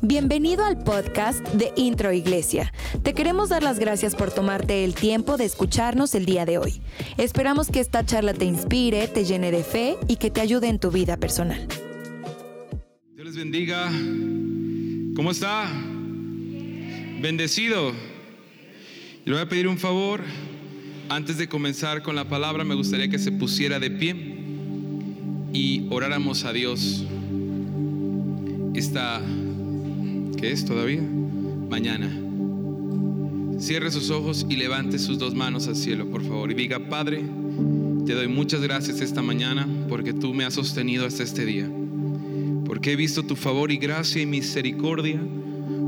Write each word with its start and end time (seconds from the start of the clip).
Bienvenido 0.00 0.64
al 0.64 0.82
podcast 0.82 1.46
de 1.48 1.72
Intro 1.76 2.12
Iglesia. 2.12 2.72
Te 3.02 3.12
queremos 3.12 3.50
dar 3.50 3.62
las 3.62 3.78
gracias 3.78 4.14
por 4.14 4.32
tomarte 4.32 4.84
el 4.84 4.94
tiempo 4.94 5.36
de 5.36 5.44
escucharnos 5.44 6.14
el 6.14 6.24
día 6.24 6.46
de 6.46 6.58
hoy. 6.58 6.80
Esperamos 7.18 7.68
que 7.68 7.80
esta 7.80 8.06
charla 8.06 8.32
te 8.32 8.44
inspire, 8.44 9.06
te 9.08 9.24
llene 9.24 9.50
de 9.50 9.62
fe 9.62 9.96
y 10.08 10.16
que 10.16 10.30
te 10.30 10.40
ayude 10.40 10.68
en 10.68 10.78
tu 10.78 10.90
vida 10.90 11.18
personal. 11.18 11.68
Dios 13.14 13.26
les 13.26 13.36
bendiga. 13.36 13.90
¿Cómo 15.14 15.30
está? 15.30 15.70
Bendecido. 17.20 17.92
Le 19.24 19.32
voy 19.32 19.42
a 19.42 19.48
pedir 19.48 19.68
un 19.68 19.78
favor. 19.78 20.22
Antes 21.08 21.38
de 21.38 21.48
comenzar 21.48 22.02
con 22.02 22.16
la 22.16 22.28
palabra, 22.28 22.64
me 22.64 22.74
gustaría 22.74 23.08
que 23.08 23.18
se 23.18 23.32
pusiera 23.32 23.78
de 23.78 23.90
pie 23.90 24.37
y 25.52 25.86
oráramos 25.90 26.44
a 26.44 26.52
Dios 26.52 27.04
esta 28.74 29.20
¿Qué 30.38 30.52
es 30.52 30.64
todavía? 30.64 31.02
Mañana. 31.68 32.08
Cierre 33.58 33.90
sus 33.90 34.10
ojos 34.10 34.46
y 34.48 34.54
levante 34.54 35.00
sus 35.00 35.18
dos 35.18 35.34
manos 35.34 35.66
al 35.66 35.74
cielo, 35.74 36.08
por 36.08 36.22
favor, 36.22 36.52
y 36.52 36.54
diga, 36.54 36.88
Padre, 36.88 37.24
te 38.06 38.14
doy 38.14 38.28
muchas 38.28 38.60
gracias 38.60 39.00
esta 39.00 39.20
mañana 39.20 39.66
porque 39.88 40.12
tú 40.12 40.32
me 40.34 40.44
has 40.44 40.54
sostenido 40.54 41.06
hasta 41.06 41.24
este 41.24 41.44
día, 41.44 41.68
porque 42.66 42.92
he 42.92 42.96
visto 42.96 43.24
tu 43.24 43.34
favor 43.34 43.72
y 43.72 43.78
gracia 43.78 44.22
y 44.22 44.26
misericordia 44.26 45.20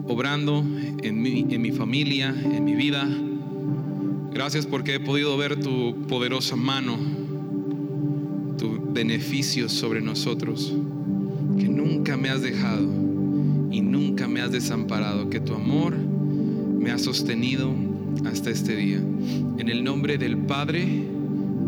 obrando 0.09 0.65
en 1.01 1.23
mi, 1.23 1.46
en 1.48 1.62
mi 1.62 1.70
familia, 1.70 2.30
en 2.30 2.65
mi 2.65 2.74
vida. 2.74 3.09
Gracias 4.32 4.66
porque 4.66 4.96
he 4.96 5.01
podido 5.01 5.37
ver 5.37 5.60
tu 5.60 6.09
poderosa 6.09 6.56
mano, 6.56 6.98
tu 8.90 8.94
beneficio 8.94 9.68
sobre 9.68 10.00
nosotros, 10.00 10.72
que 11.58 11.68
nunca 11.68 12.16
me 12.16 12.28
has 12.28 12.42
dejado 12.42 12.88
y 13.70 13.80
nunca 13.80 14.28
me 14.28 14.40
has 14.40 14.52
desamparado, 14.52 15.30
que 15.30 15.40
tu 15.40 15.54
amor 15.54 15.96
me 15.96 16.90
ha 16.90 16.98
sostenido 16.98 17.73
hasta 18.24 18.50
este 18.50 18.76
día. 18.76 18.98
En 19.59 19.68
el 19.68 19.84
nombre 19.84 20.18
del 20.18 20.37
Padre, 20.37 20.87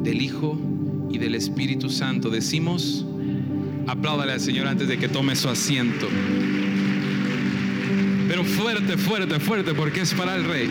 del 0.02 0.20
Hijo 0.20 0.58
y 1.10 1.18
del 1.18 1.34
Espíritu 1.34 1.90
Santo 1.90 2.30
decimos, 2.30 3.06
apláudale 3.86 4.32
al 4.32 4.40
Señor 4.40 4.66
antes 4.66 4.88
de 4.88 4.98
que 4.98 5.08
tome 5.08 5.36
su 5.36 5.48
asiento. 5.48 6.08
Pero 8.28 8.44
fuerte, 8.44 8.96
fuerte, 8.96 9.38
fuerte, 9.40 9.74
porque 9.74 10.00
es 10.00 10.14
para 10.14 10.36
el 10.36 10.44
Rey. 10.44 10.68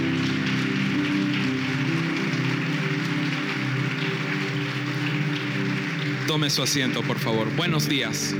Tome 6.31 6.49
su 6.49 6.63
asiento, 6.63 7.01
por 7.01 7.19
favor. 7.19 7.53
Buenos 7.57 7.89
días. 7.89 8.33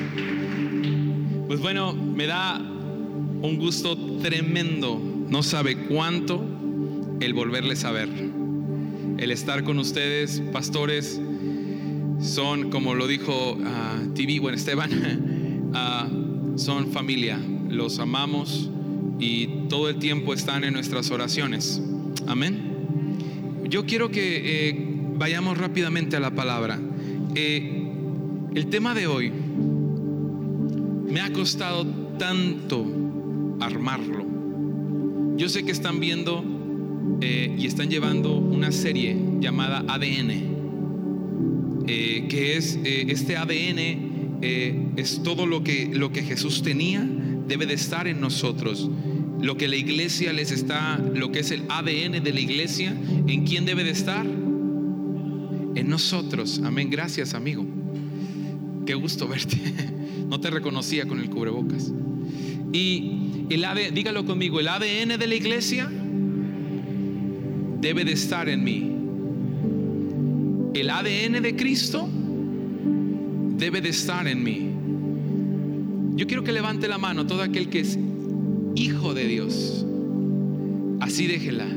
Pues 1.45 1.59
bueno, 1.59 1.94
me 1.94 2.25
da 2.25 2.58
un 2.58 3.58
gusto 3.59 3.98
tremendo, 4.22 4.98
no 5.28 5.44
sabe 5.44 5.75
cuánto, 5.75 6.42
el 7.20 7.33
volverles 7.33 7.83
a 7.83 7.92
ver. 7.92 8.08
El 9.17 9.30
estar 9.30 9.66
con 9.66 9.78
ustedes, 9.78 10.42
pastores, 10.53 11.20
son, 12.22 12.70
como 12.70 12.95
lo 12.95 13.08
dijo 13.08 13.58
uh, 13.58 14.14
TV, 14.14 14.39
bueno, 14.39 14.55
Esteban, 14.55 15.72
ah, 15.73 16.08
son 16.55 16.94
familia, 16.94 17.42
los 17.67 18.00
amamos 18.00 18.70
y 19.20 19.67
todo 19.67 19.89
el 19.89 19.98
tiempo 19.98 20.33
están 20.33 20.64
en 20.64 20.72
nuestras 20.76 21.11
oraciones. 21.11 21.81
Amén. 22.26 23.66
Yo 23.67 23.86
quiero 23.86 24.11
que 24.11 24.70
eh, 24.70 24.76
vayamos 25.17 25.58
rápidamente 25.58 26.16
a 26.16 26.22
la 26.22 26.31
palabra. 26.31 26.80
Eh, 27.36 27.80
el 28.53 28.67
tema 28.67 28.94
de 28.94 29.07
hoy 29.07 29.31
me 31.09 31.21
ha 31.21 31.31
costado 31.31 31.85
tanto 32.17 32.85
armarlo. 33.59 34.25
Yo 35.38 35.47
sé 35.49 35.63
que 35.63 35.71
están 35.71 35.99
viendo 35.99 36.43
eh, 37.21 37.55
y 37.58 37.65
están 37.65 37.89
llevando 37.89 38.37
una 38.37 38.71
serie 38.71 39.17
llamada 39.39 39.86
ADN, 39.87 40.31
eh, 41.87 42.27
que 42.30 42.58
es 42.58 42.77
eh, 42.83 43.05
este 43.09 43.37
ADN 43.37 44.11
es 44.97 45.21
todo 45.21 45.45
lo 45.45 45.64
que, 45.64 45.92
lo 45.93 46.11
que 46.11 46.23
Jesús 46.23 46.64
tenía, 46.64 47.08
debe 47.47 47.67
de 47.67 47.76
estar 47.76 48.08
en 48.08 48.20
nosotros. 48.20 48.89
Lo 49.39 49.55
que 49.55 49.67
la 49.67 49.76
iglesia 49.76 50.33
les 50.33 50.52
está, 50.52 50.97
lo 50.97 51.31
que 51.31 51.39
es 51.39 51.52
el 51.52 51.64
ADN 51.70 52.23
de 52.23 52.33
la 52.33 52.39
iglesia, 52.39 52.95
¿en 53.27 53.45
quién 53.45 53.65
debe 53.65 53.83
de 53.83 53.92
estar? 53.92 54.26
En 54.26 55.87
nosotros. 55.87 56.59
Amén. 56.64 56.89
Gracias, 56.89 57.36
amigo. 57.36 57.80
Qué 58.91 58.95
gusto 58.95 59.25
verte. 59.25 59.57
No 60.27 60.41
te 60.41 60.49
reconocía 60.49 61.05
con 61.05 61.19
el 61.21 61.29
cubrebocas. 61.29 61.91
Y 62.73 63.45
el 63.49 63.65
dígalo 63.93 64.25
conmigo, 64.25 64.59
el 64.59 64.67
ADN 64.67 65.17
de 65.17 65.27
la 65.27 65.35
iglesia 65.35 65.89
debe 67.79 68.03
de 68.03 68.11
estar 68.11 68.49
en 68.49 68.63
mí. 68.63 68.91
El 70.73 70.89
ADN 70.89 71.41
de 71.41 71.55
Cristo 71.55 72.09
debe 73.57 73.79
de 73.79 73.89
estar 73.89 74.27
en 74.27 74.43
mí. 74.43 74.71
Yo 76.17 76.27
quiero 76.27 76.43
que 76.43 76.52
levante 76.52 76.89
la 76.89 76.97
mano 76.97 77.25
todo 77.27 77.43
aquel 77.43 77.69
que 77.69 77.79
es 77.79 77.97
hijo 78.75 79.13
de 79.13 79.27
Dios. 79.27 79.85
Así 80.99 81.27
déjela, 81.27 81.67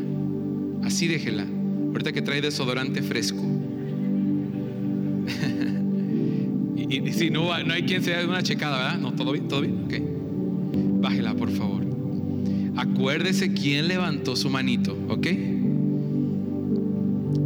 así 0.82 1.06
déjela. 1.06 1.46
Ahorita 1.92 2.12
que 2.12 2.22
trae 2.22 2.40
desodorante 2.40 3.02
fresco. 3.02 3.43
Y, 6.88 7.12
si 7.12 7.30
no, 7.30 7.52
hay 7.52 7.82
quien 7.82 8.02
se 8.02 8.10
dé 8.10 8.26
una 8.26 8.42
checada, 8.42 8.76
¿verdad? 8.76 8.98
No, 8.98 9.12
todo 9.12 9.32
bien, 9.32 9.48
todo 9.48 9.62
bien, 9.62 9.84
ok. 9.84 11.00
Bájela, 11.00 11.34
por 11.34 11.50
favor. 11.50 11.84
Acuérdese 12.76 13.52
quién 13.52 13.88
levantó 13.88 14.36
su 14.36 14.50
manito, 14.50 14.96
¿ok? 15.08 15.26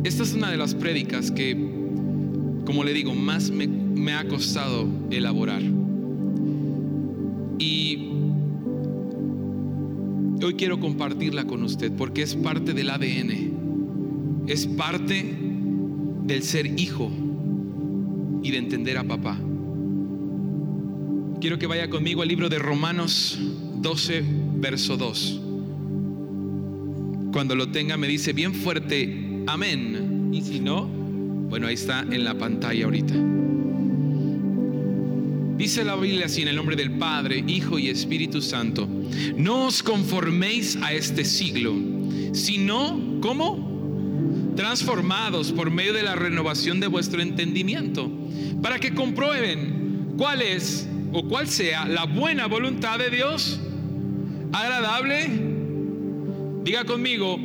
Esta 0.04 0.22
es 0.22 0.34
una 0.34 0.50
de 0.50 0.56
las 0.56 0.75
prédicas 0.75 1.31
que, 1.31 1.54
como 2.65 2.82
le 2.84 2.93
digo, 2.93 3.15
más 3.15 3.50
me 3.50 4.15
ha 4.15 4.27
costado 4.27 4.88
elaborar. 5.10 5.62
Y 7.59 8.09
hoy 10.43 10.54
quiero 10.54 10.81
compartirla 10.81 11.44
con 11.44 11.62
usted 11.62 11.93
porque 11.93 12.22
es 12.22 12.34
parte 12.34 12.72
del 12.72 12.91
ADN, 12.91 14.47
es 14.47 14.66
parte 14.66 15.25
del 16.25 16.43
ser 16.43 16.78
hijo 16.81 17.10
y 18.48 18.50
de 18.50 18.59
entender 18.59 18.97
a 18.97 19.04
papá. 19.04 19.38
Quiero 21.38 21.59
que 21.59 21.66
vaya 21.66 21.91
conmigo 21.91 22.22
al 22.22 22.28
libro 22.28 22.48
de 22.48 22.59
Romanos 22.59 23.38
12, 23.76 24.25
verso 24.56 24.97
2. 24.97 25.41
Cuando 27.31 27.54
lo 27.54 27.69
tenga 27.70 27.98
me 27.98 28.09
dice 28.09 28.32
bien 28.32 28.54
fuerte, 28.54 29.44
amén. 29.47 30.31
Y 30.32 30.41
si 30.41 30.60
no, 30.60 30.86
bueno, 30.86 31.66
ahí 31.66 31.75
está 31.75 32.00
en 32.00 32.25
la 32.25 32.38
pantalla 32.38 32.86
ahorita. 32.86 33.14
Dice 35.59 35.84
la 35.84 35.97
Biblia 35.97 36.26
así 36.26 36.41
en 36.41 36.48
el 36.48 36.56
nombre 36.56 36.76
del 36.76 36.92
Padre, 36.92 37.44
Hijo 37.47 37.78
y 37.78 37.88
Espíritu 37.88 38.41
Santo. 38.41 38.88
No 39.36 39.66
os 39.66 39.82
conforméis 39.82 40.76
a 40.76 40.94
este 40.94 41.25
siglo, 41.25 41.75
sino, 42.32 43.19
¿cómo? 43.20 43.67
Transformados 44.58 45.52
por 45.52 45.70
medio 45.70 45.92
de 45.92 46.02
la 46.02 46.16
renovación 46.16 46.80
de 46.80 46.88
vuestro 46.88 47.22
entendimiento, 47.22 48.10
para 48.60 48.80
que 48.80 48.92
comprueben 48.92 50.14
cuál 50.19 50.42
es 50.42 50.88
o 51.12 51.22
cuál 51.28 51.46
sea 51.46 51.86
la 51.86 52.06
buena 52.06 52.48
voluntad 52.48 52.98
de 52.98 53.08
Dios, 53.08 53.60
agradable, 54.52 55.28
diga 56.64 56.84
conmigo, 56.84 57.38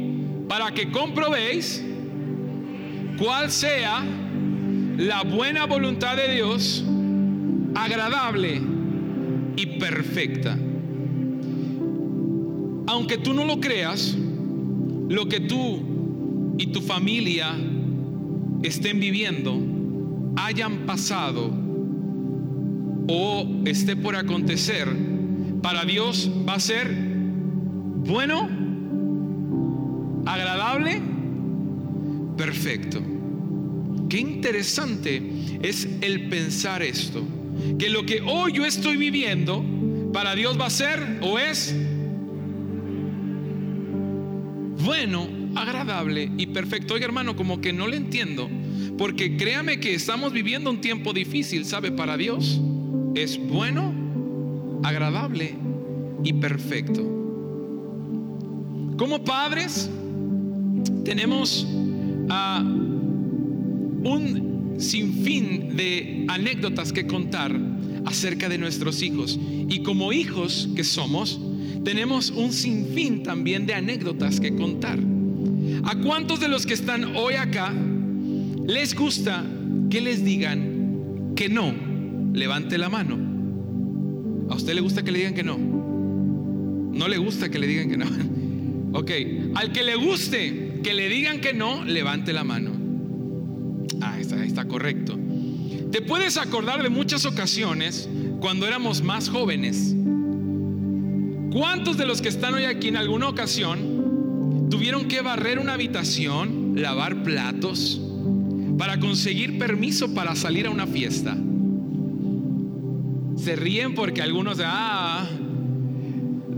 para 0.49 0.73
que 0.73 0.89
comprobéis 0.89 1.85
cuál 3.19 3.51
sea 3.51 4.03
la 4.97 5.21
buena 5.21 5.67
voluntad 5.67 6.17
de 6.17 6.33
Dios, 6.33 6.83
agradable 7.75 8.59
y 9.55 9.67
perfecta. 9.77 10.57
Aunque 12.87 13.19
tú 13.19 13.35
no 13.35 13.45
lo 13.45 13.59
creas, 13.59 14.15
lo 15.09 15.27
que 15.27 15.41
tú 15.41 15.92
y 16.57 16.67
tu 16.67 16.81
familia 16.81 17.55
estén 18.61 18.99
viviendo, 18.99 19.59
hayan 20.35 20.85
pasado, 20.85 21.51
o 23.07 23.47
esté 23.65 23.95
por 23.95 24.15
acontecer, 24.15 24.87
para 25.61 25.85
Dios 25.85 26.29
va 26.47 26.55
a 26.55 26.59
ser 26.59 26.93
bueno, 28.05 28.49
agradable, 30.25 31.01
perfecto. 32.37 33.01
Qué 34.09 34.19
interesante 34.19 35.59
es 35.61 35.87
el 36.01 36.29
pensar 36.29 36.83
esto, 36.83 37.23
que 37.79 37.89
lo 37.89 38.05
que 38.05 38.21
hoy 38.21 38.53
yo 38.53 38.65
estoy 38.65 38.97
viviendo, 38.97 39.63
para 40.13 40.35
Dios 40.35 40.59
va 40.59 40.67
a 40.67 40.69
ser 40.69 41.19
o 41.21 41.39
es 41.39 41.75
bueno, 44.83 45.42
agradable 45.55 46.31
y 46.37 46.47
perfecto. 46.47 46.93
Oiga 46.93 47.05
hermano, 47.05 47.35
como 47.35 47.61
que 47.61 47.73
no 47.73 47.87
le 47.87 47.97
entiendo. 47.97 48.49
Porque 48.97 49.37
créame 49.37 49.79
que 49.79 49.95
estamos 49.95 50.33
viviendo 50.33 50.69
un 50.69 50.81
tiempo 50.81 51.13
difícil, 51.13 51.65
¿sabe? 51.65 51.91
Para 51.91 52.17
Dios 52.17 52.61
es 53.15 53.39
bueno, 53.47 53.93
agradable 54.83 55.55
y 56.23 56.33
perfecto. 56.33 57.01
Como 58.97 59.23
padres 59.23 59.89
tenemos 61.03 61.67
a 62.29 62.63
un 64.03 64.75
sinfín 64.77 65.75
de 65.75 66.25
anécdotas 66.29 66.93
que 66.93 67.07
contar 67.07 67.55
acerca 68.05 68.49
de 68.49 68.57
nuestros 68.57 69.01
hijos. 69.01 69.39
Y 69.69 69.79
como 69.79 70.13
hijos 70.13 70.69
que 70.75 70.83
somos, 70.83 71.39
tenemos 71.83 72.29
un 72.29 72.51
sinfín 72.51 73.23
también 73.23 73.65
de 73.65 73.73
anécdotas 73.73 74.39
que 74.39 74.55
contar. 74.55 74.99
¿A 75.85 75.95
cuántos 75.95 76.39
de 76.39 76.47
los 76.47 76.65
que 76.65 76.73
están 76.73 77.15
hoy 77.15 77.33
acá 77.33 77.73
les 78.65 78.95
gusta 78.95 79.43
que 79.89 80.01
les 80.01 80.23
digan 80.23 81.33
que 81.35 81.49
no? 81.49 81.73
Levante 82.33 82.77
la 82.77 82.89
mano. 82.89 83.17
¿A 84.49 84.55
usted 84.55 84.73
le 84.73 84.81
gusta 84.81 85.03
que 85.03 85.11
le 85.11 85.19
digan 85.19 85.33
que 85.33 85.43
no? 85.43 85.57
No 85.57 87.07
le 87.07 87.17
gusta 87.17 87.49
que 87.49 87.59
le 87.59 87.67
digan 87.67 87.89
que 87.89 87.97
no. 87.97 88.05
Ok, 88.95 89.09
al 89.55 89.71
que 89.71 89.81
le 89.81 89.95
guste 89.95 90.81
que 90.83 90.93
le 90.93 91.09
digan 91.09 91.41
que 91.41 91.51
no, 91.51 91.83
levante 91.83 92.31
la 92.31 92.43
mano. 92.43 92.69
Ah, 94.01 94.19
está, 94.19 94.45
está 94.45 94.65
correcto. 94.67 95.17
Te 95.91 96.03
puedes 96.03 96.37
acordar 96.37 96.83
de 96.83 96.89
muchas 96.89 97.25
ocasiones 97.25 98.07
cuando 98.39 98.67
éramos 98.67 99.01
más 99.01 99.29
jóvenes. 99.29 99.95
¿Cuántos 101.51 101.97
de 101.97 102.05
los 102.05 102.21
que 102.21 102.29
están 102.29 102.53
hoy 102.53 102.65
aquí 102.65 102.89
en 102.89 102.97
alguna 102.97 103.29
ocasión 103.29 103.92
tuvieron 104.73 105.07
que 105.07 105.21
barrer 105.21 105.59
una 105.59 105.73
habitación, 105.73 106.73
lavar 106.75 107.21
platos, 107.21 108.01
para 108.75 108.99
conseguir 108.99 109.59
permiso 109.59 110.15
para 110.15 110.35
salir 110.35 110.65
a 110.65 110.71
una 110.71 110.87
fiesta? 110.87 111.37
Se 113.37 113.55
ríen 113.55 113.93
porque 113.93 114.23
algunos, 114.23 114.57
ah, 114.65 115.29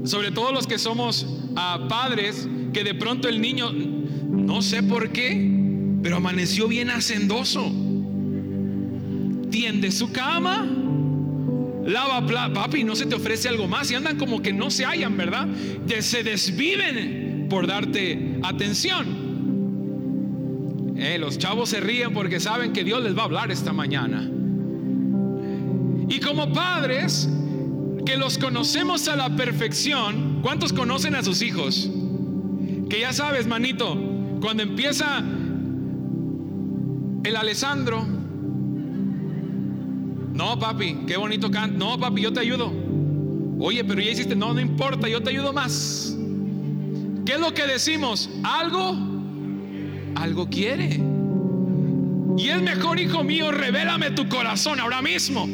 sobre 0.06 0.31
todo 0.31 0.53
los 0.53 0.65
que 0.65 0.77
somos 0.77 1.27
ah, 1.57 1.88
padres, 1.89 2.47
que 2.71 2.85
de 2.85 2.95
pronto 2.95 3.27
el 3.27 3.41
niño, 3.41 3.73
no 3.73 4.61
sé 4.61 4.81
por 4.81 5.09
qué, 5.09 5.51
pero 6.01 6.15
amaneció 6.15 6.69
bien 6.69 6.91
hacendoso. 6.91 7.69
Tiende 9.51 9.91
su 9.91 10.13
cama, 10.13 10.65
lava 11.85 12.25
papi, 12.53 12.85
no 12.85 12.95
se 12.95 13.07
te 13.07 13.15
ofrece 13.15 13.50
algo 13.50 13.68
más 13.68 13.91
y 13.91 13.95
andan 13.95 14.18
como 14.18 14.41
que 14.41 14.53
no 14.53 14.71
se 14.71 14.85
hallan, 14.85 15.18
¿verdad? 15.18 15.50
se 16.00 16.23
desviven 16.23 17.25
por 17.50 17.68
darte 17.68 18.39
atención. 18.44 19.25
Eh, 20.97 21.18
los 21.18 21.38
chavos 21.38 21.69
se 21.69 21.80
ríen 21.80 22.13
porque 22.13 22.39
saben 22.39 22.71
que 22.74 22.83
Dios 22.83 23.03
les 23.03 23.18
va 23.18 23.21
a 23.21 23.25
hablar 23.25 23.51
esta 23.51 23.74
mañana. 23.74 24.30
Y 26.07 26.19
como 26.19 26.53
padres, 26.53 27.30
que 28.06 28.18
los 28.18 28.38
conocemos 28.38 29.07
a 29.07 29.15
la 29.15 29.36
perfección, 29.36 30.39
¿cuántos 30.42 30.71
conocen 30.71 31.15
a 31.15 31.24
sus 31.24 31.42
hijos? 31.42 31.89
Que 32.89 33.01
ya 33.01 33.12
sabes, 33.12 33.47
manito, 33.47 33.97
cuando 34.39 34.63
empieza 34.63 35.24
el 37.24 37.36
Alessandro, 37.36 38.06
no, 40.36 40.59
papi, 40.59 40.97
qué 41.07 41.18
bonito 41.18 41.50
canto. 41.50 41.77
No, 41.77 41.97
papi, 41.97 42.21
yo 42.21 42.31
te 42.31 42.42
ayudo. 42.42 42.71
Oye, 43.57 43.83
pero 43.83 44.01
ya 44.01 44.12
hiciste, 44.12 44.36
no, 44.36 44.53
no 44.53 44.59
importa, 44.59 45.07
yo 45.07 45.24
te 45.24 45.30
ayudo 45.30 45.53
más. 45.53 46.14
¿Qué 47.25 47.33
es 47.33 47.39
lo 47.39 47.54
que 47.54 47.66
decimos? 47.66 48.30
Algo, 48.44 48.95
algo 50.16 50.50
quiere. 50.50 51.00
Y 52.38 52.50
es 52.50 52.62
mejor, 52.62 53.00
hijo 53.00 53.24
mío, 53.24 53.51
revélame 53.51 54.12
tu 54.12 54.27
corazón 54.30 54.80
ahora 54.80 55.01
mismo. 55.01 55.48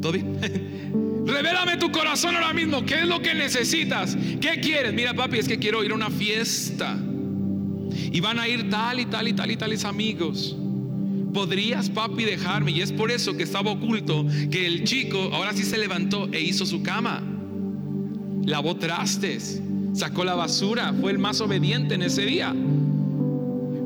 ¿Todo 0.00 0.12
bien? 0.12 0.38
Revélame 1.26 1.78
tu 1.78 1.90
corazón 1.90 2.34
ahora 2.34 2.52
mismo. 2.52 2.84
¿Qué 2.84 3.00
es 3.00 3.06
lo 3.06 3.22
que 3.22 3.34
necesitas? 3.34 4.16
¿Qué 4.40 4.60
quieres? 4.60 4.92
Mira, 4.92 5.14
papi, 5.14 5.38
es 5.38 5.48
que 5.48 5.58
quiero 5.58 5.82
ir 5.82 5.92
a 5.92 5.94
una 5.94 6.10
fiesta. 6.10 6.98
Y 8.12 8.20
van 8.20 8.38
a 8.38 8.48
ir 8.48 8.68
tal 8.68 9.00
y 9.00 9.06
tal 9.06 9.28
y 9.28 9.32
tal 9.32 9.50
y 9.50 9.56
tales 9.56 9.84
amigos. 9.84 10.56
¿Podrías, 11.32 11.88
papi, 11.88 12.24
dejarme? 12.24 12.72
Y 12.72 12.82
es 12.82 12.92
por 12.92 13.10
eso 13.10 13.36
que 13.36 13.42
estaba 13.42 13.70
oculto 13.70 14.26
que 14.50 14.66
el 14.66 14.84
chico 14.84 15.30
ahora 15.32 15.52
sí 15.52 15.62
se 15.62 15.78
levantó 15.78 16.28
e 16.32 16.40
hizo 16.40 16.66
su 16.66 16.82
cama. 16.82 17.22
Lavó 18.44 18.76
trastes, 18.76 19.62
sacó 19.94 20.24
la 20.24 20.34
basura, 20.34 20.92
fue 21.00 21.12
el 21.12 21.18
más 21.18 21.40
obediente 21.40 21.94
en 21.94 22.02
ese 22.02 22.22
día. 22.26 22.54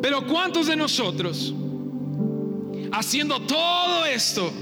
Pero 0.02 0.26
¿cuántos 0.26 0.66
de 0.66 0.76
nosotros, 0.76 1.54
haciendo 2.92 3.40
todo 3.42 4.06
esto, 4.06 4.52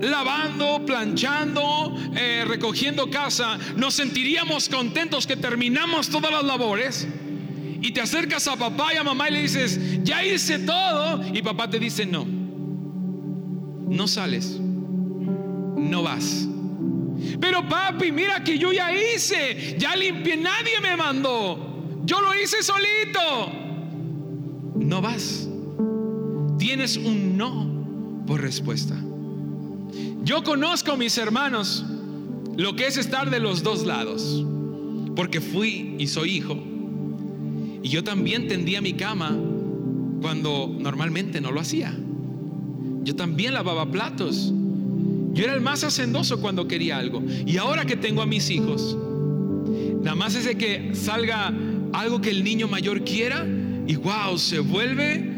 lavando, 0.00 0.84
planchando, 0.86 1.94
eh, 2.16 2.44
recogiendo 2.46 3.10
casa, 3.10 3.58
nos 3.76 3.94
sentiríamos 3.94 4.68
contentos 4.68 5.26
que 5.26 5.36
terminamos 5.36 6.08
todas 6.08 6.30
las 6.30 6.44
labores 6.44 7.06
y 7.80 7.92
te 7.92 8.00
acercas 8.00 8.48
a 8.48 8.56
papá 8.56 8.94
y 8.94 8.96
a 8.96 9.04
mamá 9.04 9.28
y 9.28 9.32
le 9.32 9.42
dices, 9.42 10.02
ya 10.02 10.24
hice 10.24 10.60
todo, 10.60 11.22
y 11.32 11.42
papá 11.42 11.68
te 11.68 11.78
dice, 11.78 12.06
no, 12.06 12.24
no 12.24 14.08
sales, 14.08 14.58
no 14.58 16.02
vas. 16.02 16.48
Pero 17.40 17.68
papi, 17.68 18.12
mira 18.12 18.42
que 18.42 18.58
yo 18.58 18.72
ya 18.72 18.92
hice, 18.92 19.76
ya 19.78 19.94
limpié, 19.96 20.36
nadie 20.36 20.80
me 20.80 20.96
mandó, 20.96 21.84
yo 22.04 22.20
lo 22.20 22.34
hice 22.34 22.62
solito. 22.62 23.52
No 24.76 25.00
vas. 25.00 25.48
Tienes 26.58 26.96
un 26.96 27.36
no 27.36 28.24
por 28.26 28.40
respuesta. 28.40 28.94
Yo 30.22 30.42
conozco, 30.44 30.96
mis 30.96 31.16
hermanos, 31.16 31.84
lo 32.56 32.76
que 32.76 32.86
es 32.86 32.96
estar 32.96 33.30
de 33.30 33.40
los 33.40 33.62
dos 33.62 33.86
lados, 33.86 34.44
porque 35.16 35.40
fui 35.40 35.96
y 35.98 36.06
soy 36.06 36.36
hijo. 36.36 36.56
Y 37.82 37.88
yo 37.88 38.04
también 38.04 38.48
tendía 38.48 38.80
mi 38.80 38.94
cama 38.94 39.36
cuando 40.20 40.74
normalmente 40.78 41.40
no 41.40 41.52
lo 41.52 41.60
hacía. 41.60 41.96
Yo 43.02 43.16
también 43.16 43.54
lavaba 43.54 43.90
platos. 43.90 44.52
Yo 45.32 45.44
era 45.44 45.54
el 45.54 45.60
más 45.60 45.84
hacendoso 45.84 46.40
cuando 46.40 46.66
quería 46.66 46.98
algo. 46.98 47.22
Y 47.46 47.56
ahora 47.56 47.84
que 47.84 47.96
tengo 47.96 48.22
a 48.22 48.26
mis 48.26 48.50
hijos, 48.50 48.96
nada 50.02 50.16
más 50.16 50.34
es 50.34 50.44
de 50.44 50.56
que 50.56 50.94
salga 50.94 51.52
algo 51.92 52.20
que 52.20 52.30
el 52.30 52.44
niño 52.44 52.68
mayor 52.68 53.04
quiera 53.04 53.46
y 53.86 53.96
wow, 53.96 54.36
se 54.36 54.60
vuelve 54.60 55.32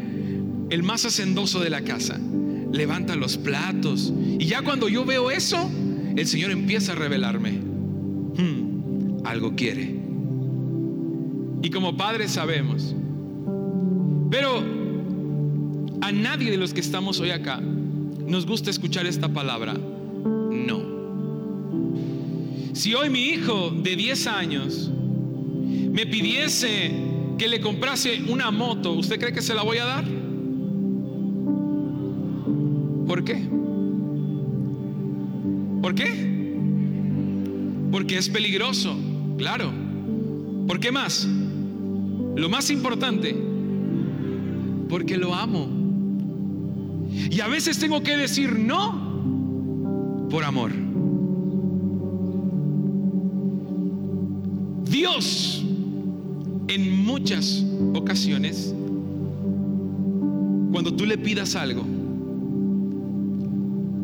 el 0.69 0.83
más 0.83 1.05
hacendoso 1.05 1.59
de 1.59 1.69
la 1.69 1.81
casa 1.81 2.19
levanta 2.71 3.15
los 3.15 3.37
platos. 3.37 4.13
Y 4.39 4.45
ya 4.45 4.61
cuando 4.61 4.89
yo 4.89 5.05
veo 5.05 5.31
eso, 5.31 5.69
el 6.15 6.27
Señor 6.27 6.51
empieza 6.51 6.93
a 6.93 6.95
revelarme. 6.95 7.51
Hmm, 7.51 9.25
algo 9.25 9.55
quiere. 9.55 9.95
Y 11.61 11.69
como 11.69 11.95
padres 11.95 12.31
sabemos. 12.31 12.95
Pero 14.29 14.63
a 16.01 16.11
nadie 16.11 16.49
de 16.49 16.57
los 16.57 16.73
que 16.73 16.79
estamos 16.79 17.19
hoy 17.19 17.31
acá 17.31 17.61
nos 18.31 18.45
gusta 18.45 18.69
escuchar 18.69 19.05
esta 19.05 19.27
palabra. 19.27 19.73
No. 19.73 20.79
Si 22.73 22.93
hoy 22.93 23.09
mi 23.09 23.25
hijo 23.25 23.71
de 23.71 23.97
10 23.97 24.27
años 24.27 24.89
me 24.89 26.05
pidiese 26.05 26.91
que 27.37 27.49
le 27.49 27.59
comprase 27.59 28.23
una 28.29 28.49
moto, 28.49 28.93
¿usted 28.93 29.19
cree 29.19 29.33
que 29.33 29.41
se 29.41 29.53
la 29.53 29.63
voy 29.63 29.79
a 29.79 29.85
dar? 29.85 30.05
¿Por 33.05 33.25
qué? 33.25 33.43
¿Por 35.81 35.93
qué? 35.93 36.31
Porque 37.91 38.17
es 38.17 38.29
peligroso, 38.29 38.95
claro. 39.37 39.73
¿Por 40.67 40.79
qué 40.79 40.93
más? 40.93 41.27
Lo 42.37 42.47
más 42.47 42.69
importante, 42.69 43.35
porque 44.87 45.17
lo 45.17 45.35
amo. 45.35 45.80
Y 47.11 47.39
a 47.41 47.47
veces 47.47 47.77
tengo 47.77 48.01
que 48.01 48.15
decir 48.15 48.57
no 48.57 50.27
por 50.29 50.43
amor. 50.43 50.71
Dios 54.89 55.63
en 56.67 57.05
muchas 57.05 57.63
ocasiones, 57.93 58.73
cuando 60.71 60.93
tú 60.93 61.05
le 61.05 61.17
pidas 61.17 61.55
algo, 61.55 61.83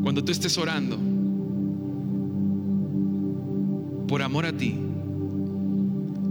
cuando 0.03 0.23
tú 0.23 0.31
estés 0.31 0.57
orando, 0.57 0.97
por 4.07 4.21
amor 4.21 4.45
a 4.45 4.53
ti, 4.55 4.75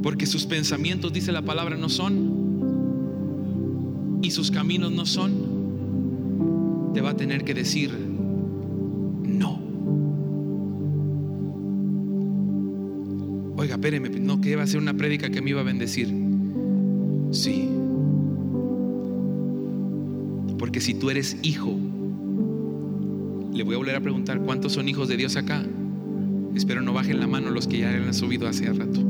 porque 0.03 0.27
sus 0.27 0.47
pensamientos, 0.47 1.13
dice 1.13 1.33
la 1.33 1.43
palabra, 1.43 1.77
no 1.77 1.89
son, 1.89 2.47
y 4.23 4.31
sus 4.31 4.51
caminos 4.51 4.93
no 4.93 5.07
son, 5.07 5.46
te 6.97 7.03
va 7.03 7.11
a 7.11 7.15
tener 7.15 7.45
que 7.45 7.53
decir 7.53 7.91
no. 7.91 9.61
Oiga, 13.59 13.75
espéreme, 13.75 14.09
no, 14.09 14.41
que 14.41 14.53
iba 14.53 14.63
a 14.63 14.67
ser 14.67 14.81
una 14.81 14.95
prédica 14.95 15.29
que 15.29 15.43
me 15.43 15.51
iba 15.51 15.61
a 15.61 15.63
bendecir. 15.63 16.09
Sí. 17.33 17.69
Porque 20.59 20.81
si 20.81 20.95
tú 20.95 21.11
eres 21.11 21.37
hijo, 21.43 21.79
le 23.53 23.63
voy 23.63 23.75
a 23.75 23.77
volver 23.77 23.97
a 23.97 24.01
preguntar, 24.01 24.41
¿cuántos 24.41 24.73
son 24.73 24.89
hijos 24.89 25.07
de 25.09 25.19
Dios 25.19 25.37
acá? 25.37 25.67
Espero 26.55 26.81
no 26.81 26.95
bajen 26.95 27.21
la 27.21 27.27
mano 27.27 27.51
los 27.51 27.69
que 27.69 27.81
ya 27.81 27.91
han 27.91 28.15
subido 28.15 28.49
hace 28.49 28.73
rato. 28.73 29.06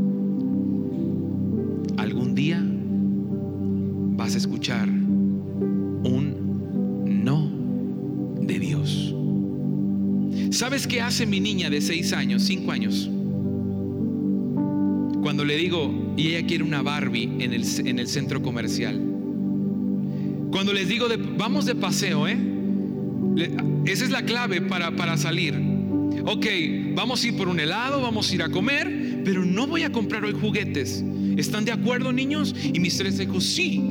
¿Sabes 10.76 10.88
qué 10.88 11.00
hace 11.00 11.24
mi 11.24 11.40
niña 11.40 11.70
de 11.70 11.80
seis 11.80 12.12
años, 12.12 12.42
cinco 12.42 12.70
años? 12.70 13.08
Cuando 15.22 15.42
le 15.42 15.56
digo, 15.56 16.12
y 16.18 16.34
ella 16.34 16.46
quiere 16.46 16.64
una 16.64 16.82
Barbie 16.82 17.30
en 17.38 17.54
el, 17.54 17.64
en 17.86 17.98
el 17.98 18.06
centro 18.06 18.42
comercial. 18.42 19.00
Cuando 20.50 20.74
les 20.74 20.86
digo, 20.86 21.08
de, 21.08 21.16
vamos 21.16 21.64
de 21.64 21.76
paseo, 21.76 22.28
¿eh? 22.28 22.36
Esa 23.86 24.04
es 24.04 24.10
la 24.10 24.26
clave 24.26 24.60
para, 24.60 24.94
para 24.94 25.16
salir. 25.16 25.54
Ok, 26.26 26.44
vamos 26.94 27.24
a 27.24 27.28
ir 27.28 27.38
por 27.38 27.48
un 27.48 27.58
helado, 27.58 28.02
vamos 28.02 28.30
a 28.30 28.34
ir 28.34 28.42
a 28.42 28.50
comer, 28.50 29.22
pero 29.24 29.46
no 29.46 29.66
voy 29.66 29.82
a 29.82 29.90
comprar 29.90 30.26
hoy 30.26 30.34
juguetes. 30.38 31.02
¿Están 31.38 31.64
de 31.64 31.72
acuerdo, 31.72 32.12
niños? 32.12 32.54
Y 32.62 32.80
mis 32.80 32.98
tres 32.98 33.18
hijos, 33.18 33.44
sí. 33.44 33.82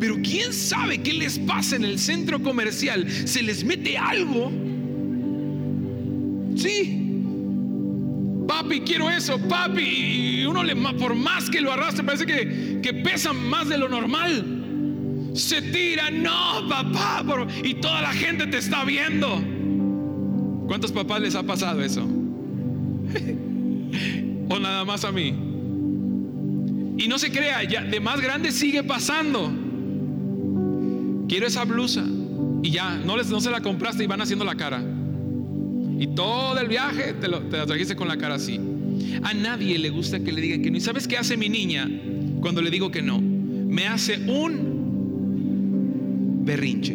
Pero 0.00 0.16
quién 0.22 0.54
sabe 0.54 0.96
qué 1.02 1.12
les 1.12 1.38
pasa 1.38 1.76
en 1.76 1.84
el 1.84 1.98
centro 1.98 2.42
comercial. 2.42 3.06
Se 3.26 3.42
les 3.42 3.64
mete 3.64 3.98
algo. 3.98 4.50
Sí. 6.66 7.02
Papi, 8.48 8.80
quiero 8.80 9.08
eso, 9.08 9.38
papi. 9.48 9.82
Y 9.82 10.46
uno 10.46 10.64
le, 10.64 10.74
por 10.74 11.14
más 11.14 11.48
que 11.48 11.60
lo 11.60 11.72
arrastre, 11.72 12.04
parece 12.04 12.26
que, 12.26 12.80
que 12.82 12.92
pesa 12.92 13.32
más 13.32 13.68
de 13.68 13.78
lo 13.78 13.88
normal 13.88 14.56
se 15.36 15.60
tira, 15.60 16.10
no, 16.10 16.66
papá, 16.68 17.24
y 17.62 17.74
toda 17.74 18.00
la 18.00 18.12
gente 18.12 18.46
te 18.46 18.58
está 18.58 18.84
viendo. 18.84 19.42
¿Cuántos 20.66 20.92
papás 20.92 21.20
les 21.20 21.34
ha 21.34 21.42
pasado 21.42 21.82
eso? 21.82 22.02
o 24.48 24.58
nada 24.58 24.84
más 24.84 25.04
a 25.04 25.12
mí. 25.12 25.34
Y 26.98 27.08
no 27.08 27.18
se 27.18 27.30
crea, 27.30 27.62
ya 27.64 27.82
de 27.82 28.00
más 28.00 28.20
grande 28.20 28.50
sigue 28.50 28.82
pasando. 28.82 29.52
Quiero 31.28 31.46
esa 31.46 31.64
blusa 31.64 32.04
y 32.62 32.70
ya, 32.70 32.96
no, 32.96 33.18
les, 33.18 33.28
no 33.28 33.40
se 33.40 33.50
la 33.50 33.60
compraste 33.60 34.04
y 34.04 34.06
van 34.06 34.22
haciendo 34.22 34.44
la 34.44 34.54
cara. 34.54 34.82
Y 35.98 36.08
todo 36.08 36.58
el 36.58 36.68
viaje 36.68 37.14
te, 37.14 37.28
lo, 37.28 37.40
la 37.40 37.66
trajiste 37.66 37.96
con 37.96 38.08
la 38.08 38.18
cara 38.18 38.34
así. 38.34 38.60
A 39.22 39.32
nadie 39.34 39.78
le 39.78 39.90
gusta 39.90 40.20
que 40.20 40.32
le 40.32 40.40
digan 40.40 40.62
que 40.62 40.70
no. 40.70 40.76
¿Y 40.76 40.80
sabes 40.80 41.08
qué 41.08 41.16
hace 41.16 41.36
mi 41.36 41.48
niña 41.48 41.90
cuando 42.40 42.60
le 42.62 42.70
digo 42.70 42.90
que 42.90 43.02
no? 43.02 43.20
Me 43.20 43.86
hace 43.86 44.18
un 44.26 44.76
berrinche. 46.44 46.94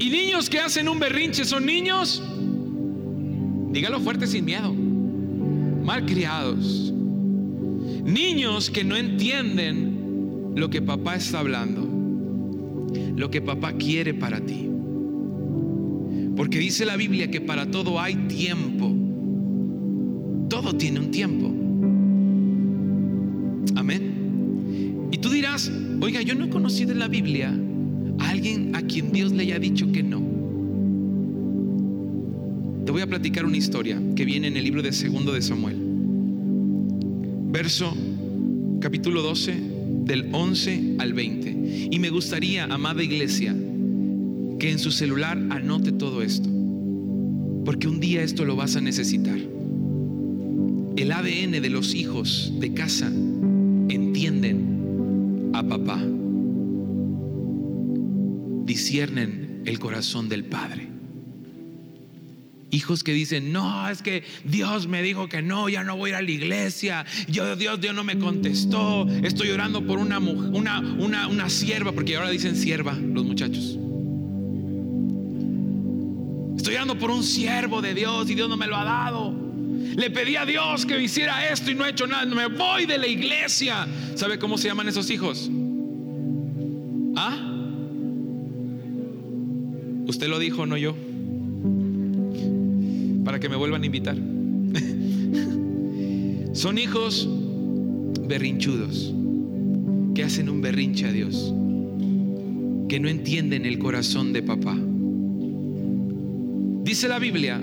Y 0.00 0.10
niños 0.10 0.48
que 0.48 0.60
hacen 0.60 0.88
un 0.88 0.98
berrinche 0.98 1.44
son 1.44 1.66
niños, 1.66 2.22
dígalo 3.72 4.00
fuerte 4.00 4.26
sin 4.26 4.44
miedo, 4.44 4.72
mal 4.72 6.06
criados. 6.06 6.92
Niños 8.04 8.70
que 8.70 8.84
no 8.84 8.96
entienden 8.96 10.52
lo 10.54 10.70
que 10.70 10.80
papá 10.80 11.16
está 11.16 11.40
hablando, 11.40 11.86
lo 13.16 13.30
que 13.30 13.42
papá 13.42 13.72
quiere 13.72 14.14
para 14.14 14.40
ti. 14.40 14.67
Porque 16.38 16.60
dice 16.60 16.86
la 16.86 16.96
Biblia 16.96 17.30
que 17.30 17.40
para 17.40 17.68
todo 17.68 18.00
hay 18.00 18.14
tiempo. 18.28 18.94
Todo 20.48 20.74
tiene 20.76 21.00
un 21.00 21.10
tiempo. 21.10 21.48
Amén. 23.74 25.08
Y 25.10 25.18
tú 25.18 25.30
dirás, 25.30 25.70
Oiga, 26.00 26.22
yo 26.22 26.36
no 26.36 26.44
he 26.44 26.48
conocido 26.48 26.92
en 26.92 27.00
la 27.00 27.08
Biblia 27.08 27.52
a 28.20 28.30
alguien 28.30 28.76
a 28.76 28.82
quien 28.82 29.10
Dios 29.10 29.32
le 29.32 29.42
haya 29.42 29.58
dicho 29.58 29.90
que 29.90 30.04
no. 30.04 30.22
Te 32.86 32.92
voy 32.92 33.02
a 33.02 33.06
platicar 33.08 33.44
una 33.44 33.56
historia 33.56 34.00
que 34.14 34.24
viene 34.24 34.46
en 34.46 34.56
el 34.56 34.62
libro 34.62 34.80
de 34.80 34.92
Segundo 34.92 35.32
de 35.32 35.42
Samuel. 35.42 35.76
Verso 37.50 37.92
capítulo 38.80 39.22
12 39.22 39.56
del 40.04 40.28
11 40.32 40.94
al 40.98 41.14
20. 41.14 41.88
Y 41.90 41.98
me 41.98 42.10
gustaría, 42.10 42.66
amada 42.66 43.02
iglesia, 43.02 43.56
que 44.58 44.70
en 44.70 44.78
su 44.78 44.90
celular 44.90 45.38
anote 45.50 45.92
todo 45.92 46.22
esto. 46.22 46.48
Porque 47.64 47.86
un 47.86 48.00
día 48.00 48.22
esto 48.22 48.44
lo 48.44 48.56
vas 48.56 48.76
a 48.76 48.80
necesitar. 48.80 49.38
El 50.96 51.12
ADN 51.12 51.62
de 51.62 51.70
los 51.70 51.94
hijos 51.94 52.52
de 52.58 52.74
casa 52.74 53.06
entienden 53.88 55.50
a 55.54 55.62
papá. 55.62 56.02
Disciernen 58.64 59.62
el 59.64 59.78
corazón 59.78 60.28
del 60.28 60.44
Padre. 60.44 60.88
Hijos 62.70 63.02
que 63.02 63.14
dicen, 63.14 63.52
no, 63.52 63.88
es 63.88 64.02
que 64.02 64.24
Dios 64.44 64.88
me 64.88 65.02
dijo 65.02 65.28
que 65.28 65.40
no, 65.40 65.68
ya 65.68 65.84
no 65.84 65.96
voy 65.96 66.10
a 66.10 66.14
ir 66.14 66.16
a 66.16 66.22
la 66.22 66.30
iglesia. 66.30 67.06
Yo, 67.28 67.56
Dios, 67.56 67.80
Dios 67.80 67.94
no 67.94 68.04
me 68.04 68.18
contestó. 68.18 69.06
Estoy 69.22 69.50
orando 69.50 69.86
por 69.86 69.98
una, 69.98 70.18
una, 70.18 70.80
una, 70.80 71.28
una 71.28 71.48
sierva, 71.48 71.92
porque 71.92 72.16
ahora 72.16 72.28
dicen 72.28 72.56
sierva 72.56 72.94
los 72.94 73.24
muchachos. 73.24 73.77
Estoy 76.68 76.76
orando 76.76 76.98
por 76.98 77.10
un 77.10 77.24
siervo 77.24 77.80
de 77.80 77.94
Dios 77.94 78.28
y 78.28 78.34
Dios 78.34 78.46
no 78.46 78.58
me 78.58 78.66
lo 78.66 78.76
ha 78.76 78.84
dado. 78.84 79.34
Le 79.96 80.10
pedí 80.10 80.36
a 80.36 80.44
Dios 80.44 80.84
que 80.84 81.02
hiciera 81.02 81.50
esto 81.50 81.70
y 81.70 81.74
no 81.74 81.84
ha 81.84 81.88
hecho 81.88 82.06
nada. 82.06 82.26
Me 82.26 82.46
voy 82.46 82.84
de 82.84 82.98
la 82.98 83.06
iglesia. 83.06 83.88
¿Sabe 84.14 84.38
cómo 84.38 84.58
se 84.58 84.68
llaman 84.68 84.86
esos 84.86 85.10
hijos? 85.10 85.50
¿Ah? 87.16 87.38
Usted 90.08 90.28
lo 90.28 90.38
dijo, 90.38 90.66
no 90.66 90.76
yo. 90.76 90.94
Para 93.24 93.40
que 93.40 93.48
me 93.48 93.56
vuelvan 93.56 93.82
a 93.82 93.86
invitar. 93.86 94.16
Son 96.52 96.76
hijos 96.76 97.26
berrinchudos 98.28 99.14
que 100.14 100.22
hacen 100.22 100.50
un 100.50 100.60
berrinche 100.60 101.06
a 101.06 101.12
Dios, 101.12 101.50
que 102.90 103.00
no 103.00 103.08
entienden 103.08 103.64
el 103.64 103.78
corazón 103.78 104.34
de 104.34 104.42
papá. 104.42 104.76
Dice 106.88 107.06
la 107.06 107.18
Biblia 107.18 107.60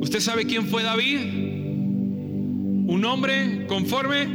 ¿Usted 0.00 0.20
sabe 0.20 0.44
quién 0.44 0.66
fue 0.66 0.82
David? 0.82 1.18
Un 2.88 3.02
hombre 3.06 3.64
conforme 3.66 4.28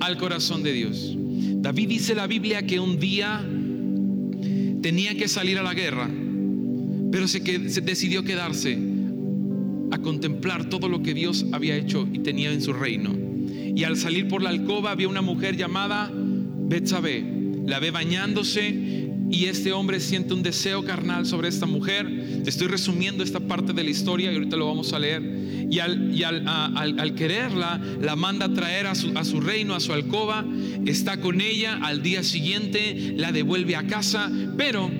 al 0.00 0.18
corazón 0.18 0.64
de 0.64 0.72
Dios. 0.72 1.14
David 1.16 1.88
dice 1.88 2.16
la 2.16 2.26
Biblia 2.26 2.66
que 2.66 2.80
un 2.80 2.98
día 2.98 3.46
tenía 4.82 5.16
que 5.16 5.28
salir 5.28 5.56
a 5.56 5.62
la 5.62 5.72
guerra, 5.72 6.10
pero 7.12 7.28
se, 7.28 7.38
decidió 7.38 8.24
quedarse 8.24 8.76
a 9.92 9.98
contemplar 9.98 10.68
todo 10.68 10.88
lo 10.88 11.00
que 11.00 11.14
Dios 11.14 11.46
había 11.52 11.76
hecho 11.76 12.08
y 12.12 12.18
tenía 12.18 12.52
en 12.52 12.60
su 12.60 12.72
reino. 12.72 13.14
Y 13.72 13.84
al 13.84 13.96
salir 13.96 14.26
por 14.26 14.42
la 14.42 14.50
alcoba 14.50 14.90
había 14.90 15.06
una 15.06 15.22
mujer 15.22 15.56
llamada 15.56 16.10
Betsabé. 16.12 17.24
La 17.66 17.78
ve 17.78 17.92
bañándose 17.92 18.83
y 19.30 19.46
este 19.46 19.72
hombre 19.72 20.00
siente 20.00 20.34
un 20.34 20.42
deseo 20.42 20.84
carnal 20.84 21.26
sobre 21.26 21.48
esta 21.48 21.66
mujer. 21.66 22.06
Estoy 22.46 22.68
resumiendo 22.68 23.24
esta 23.24 23.40
parte 23.40 23.72
de 23.72 23.82
la 23.82 23.90
historia 23.90 24.30
y 24.30 24.34
ahorita 24.34 24.56
lo 24.56 24.66
vamos 24.66 24.92
a 24.92 24.98
leer. 24.98 25.22
Y 25.70 25.80
al, 25.80 27.14
quererla, 27.16 27.80
la 28.00 28.16
manda 28.16 28.46
a 28.46 28.54
traer 28.54 28.86
a 28.86 28.94
su, 28.94 29.16
a 29.16 29.24
su, 29.24 29.40
reino, 29.40 29.74
a 29.74 29.80
su 29.80 29.92
alcoba. 29.92 30.44
Está 30.86 31.20
con 31.20 31.40
ella. 31.40 31.80
Al 31.82 32.02
día 32.02 32.22
siguiente 32.22 33.14
la 33.16 33.32
devuelve 33.32 33.76
a 33.76 33.86
casa. 33.86 34.30
Pero 34.56 34.90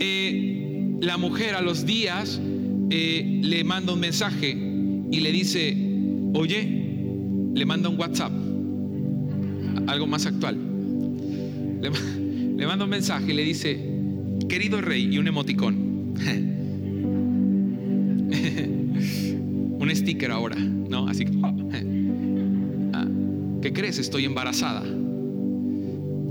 eh, 0.00 0.96
la 1.00 1.16
mujer 1.16 1.54
a 1.54 1.60
los 1.60 1.84
días 1.84 2.40
eh, 2.90 3.40
le 3.42 3.64
manda 3.64 3.92
un 3.92 4.00
mensaje 4.00 4.50
y 5.10 5.20
le 5.20 5.32
dice, 5.32 5.76
oye, 6.32 6.84
le 7.54 7.66
manda 7.66 7.88
un 7.88 7.98
WhatsApp. 7.98 8.32
Algo 9.86 10.06
más 10.06 10.24
actual. 10.26 10.56
Le, 11.82 11.90
le 12.56 12.66
manda 12.66 12.84
un 12.84 12.90
mensaje 12.90 13.32
y 13.32 13.34
le 13.34 13.42
dice, 13.42 13.78
querido 14.48 14.80
rey, 14.80 15.12
y 15.12 15.18
un 15.18 15.26
emoticón. 15.26 16.14
un 19.78 19.90
sticker 19.92 20.30
ahora, 20.30 20.56
¿no? 20.56 21.08
Así 21.08 21.24
que, 21.24 21.32
ah, 22.92 23.08
¿qué 23.60 23.72
crees? 23.72 23.98
Estoy 23.98 24.24
embarazada. 24.24 24.84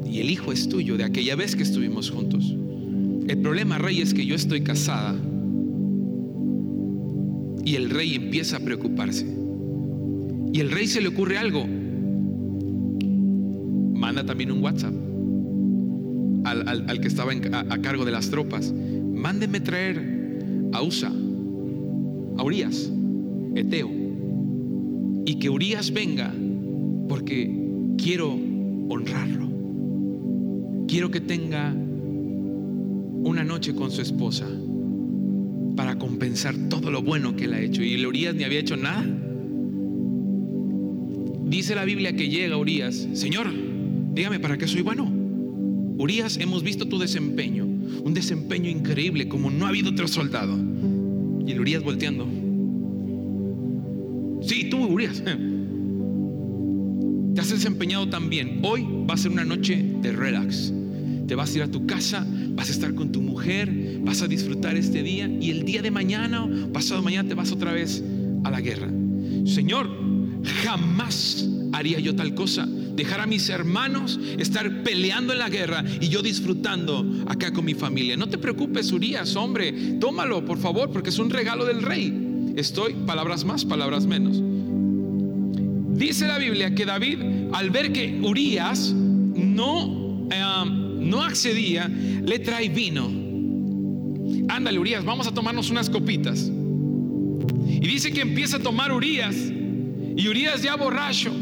Y 0.06 0.20
el 0.20 0.30
hijo 0.30 0.54
es 0.54 0.70
tuyo 0.70 0.96
de 0.96 1.04
aquella 1.04 1.36
vez 1.36 1.56
que 1.56 1.64
estuvimos 1.64 2.10
juntos. 2.10 2.56
El 3.28 3.40
problema, 3.42 3.78
rey, 3.78 4.02
es 4.02 4.14
que 4.14 4.26
yo 4.26 4.36
estoy 4.36 4.62
casada. 4.62 5.16
Y 7.66 7.76
el 7.76 7.90
rey 7.90 8.16
empieza 8.16 8.58
a 8.58 8.60
preocuparse. 8.60 9.26
Y 10.54 10.60
el 10.60 10.72
rey 10.72 10.88
se 10.88 11.02
le 11.02 11.10
ocurre 11.10 11.38
algo. 11.38 11.66
Manda 13.94 14.26
también 14.26 14.52
un 14.52 14.64
WhatsApp 14.64 15.03
al, 16.62 17.00
que 17.02 17.08
estaba 17.08 17.32
a, 17.32 17.78
cargo 17.80 18.06
de 18.06 18.12
las 18.12 18.30
tropas, 18.30 18.74
mándenme 18.74 19.60
traer 19.60 20.70
a 20.72 20.82
Usa, 20.82 21.10
a 21.10 22.44
Urias, 22.44 22.92
Eteo, 23.56 23.90
y 25.26 25.36
que 25.36 25.50
Urias 25.50 25.92
venga 25.92 26.34
porque 27.08 27.52
quiero 27.98 28.38
honrarlo. 28.90 29.50
quiero 30.88 31.10
que 31.10 31.22
tenga 31.22 31.74
una 31.74 33.44
noche 33.44 33.74
con 33.74 33.90
su 33.90 34.02
esposa 34.02 34.48
para 35.76 35.98
compensar 35.98 36.56
todo 36.70 36.92
lo 36.92 37.02
bueno 37.02 37.36
que 37.36 37.46
él 37.46 37.54
ha 37.54 37.62
hecho. 37.62 37.82
Y 37.82 38.06
Urias 38.06 38.36
ni 38.36 38.44
había 38.44 38.60
hecho 38.60 38.78
nada. 38.78 39.04
Dice 41.46 41.76
la 41.76 41.86
Biblia 41.86 42.16
que 42.16 42.30
llega 42.30 42.58
Urias, 42.58 43.08
Señor, 43.14 43.48
dígame 44.14 44.40
para 44.40 44.58
qué 44.58 44.68
soy 44.68 44.82
bueno. 44.82 45.23
Urias, 46.04 46.36
hemos 46.36 46.64
visto 46.64 46.86
tu 46.86 47.00
desempeño, 47.00 47.64
un 47.64 48.14
desempeño 48.14 48.70
increíble 48.70 49.30
como 49.30 49.50
no 49.50 49.66
ha 49.66 49.70
habido 49.70 49.92
otro 49.92 50.10
soldado. 50.10 50.54
Y 51.48 51.50
el 51.50 51.62
Urias 51.62 51.82
volteando. 51.82 52.28
Sí, 54.42 54.68
tú, 54.70 54.84
Urias. 54.84 55.24
Te 55.24 55.32
has 57.40 57.50
desempeñado 57.50 58.10
tan 58.10 58.30
bien. 58.30 58.60
Hoy 58.64 58.86
va 59.10 59.14
a 59.14 59.18
ser 59.18 59.32
una 59.32 59.46
noche 59.46 59.82
de 60.02 60.12
relax. 60.12 60.74
Te 61.26 61.36
vas 61.36 61.54
a 61.54 61.56
ir 61.56 61.64
a 61.64 61.72
tu 61.72 61.86
casa, 61.86 62.28
vas 62.50 62.68
a 62.68 62.74
estar 62.74 62.94
con 62.96 63.14
tu 63.14 63.22
mujer, 63.22 64.02
vas 64.02 64.22
a 64.22 64.28
disfrutar 64.28 64.76
este 64.76 65.04
día 65.04 65.30
y 65.30 65.52
el 65.52 65.64
día 65.64 65.82
de 65.82 65.90
mañana, 65.90 66.50
pasado 66.74 67.02
mañana, 67.02 67.30
te 67.30 67.36
vas 67.36 67.54
otra 67.54 67.72
vez 67.72 68.04
a 68.44 68.52
la 68.52 68.60
guerra. 68.60 68.92
Señor, 69.46 69.90
jamás 70.66 71.48
haría 71.72 72.02
yo 72.02 72.14
tal 72.14 72.36
cosa. 72.36 72.68
Dejar 72.96 73.22
a 73.22 73.26
mis 73.26 73.50
hermanos 73.50 74.20
estar 74.38 74.84
peleando 74.84 75.34
en 75.34 75.40
la 75.40 75.50
guerra 75.50 75.84
y 76.00 76.10
yo 76.10 76.22
disfrutando 76.22 77.06
acá 77.28 77.52
con 77.52 77.66
mi 77.66 77.74
familia. 77.74 78.16
No 78.18 78.30
te 78.30 78.38
preocupes, 78.38 78.92
Urias, 78.92 79.36
hombre, 79.36 79.98
tómalo, 80.00 80.46
por 80.46 80.60
favor, 80.60 80.92
porque 80.92 81.10
es 81.10 81.18
un 81.18 81.30
regalo 81.30 81.66
del 81.66 81.82
rey. 81.82 82.54
Estoy, 82.56 82.94
palabras 82.94 83.46
más, 83.46 83.66
palabras 83.66 84.06
menos. 84.06 84.40
Dice 85.98 86.28
la 86.28 86.38
Biblia 86.38 86.76
que 86.76 86.86
David, 86.86 87.20
al 87.54 87.70
ver 87.70 87.92
que 87.92 88.20
Urias 88.22 88.94
no, 88.94 90.28
eh, 90.32 90.66
no 91.00 91.24
accedía, 91.24 91.88
le 91.88 92.40
trae 92.40 92.70
vino. 92.70 93.06
Ándale, 94.50 94.78
Urias, 94.80 95.04
vamos 95.04 95.28
a 95.28 95.34
tomarnos 95.34 95.70
unas 95.70 95.90
copitas. 95.90 96.52
Y 97.68 97.88
dice 97.88 98.12
que 98.12 98.22
empieza 98.22 98.58
a 98.58 98.60
tomar 98.60 98.92
Urias. 98.92 99.36
Y 99.36 100.28
Urias 100.28 100.62
ya 100.62 100.76
borracho. 100.76 101.34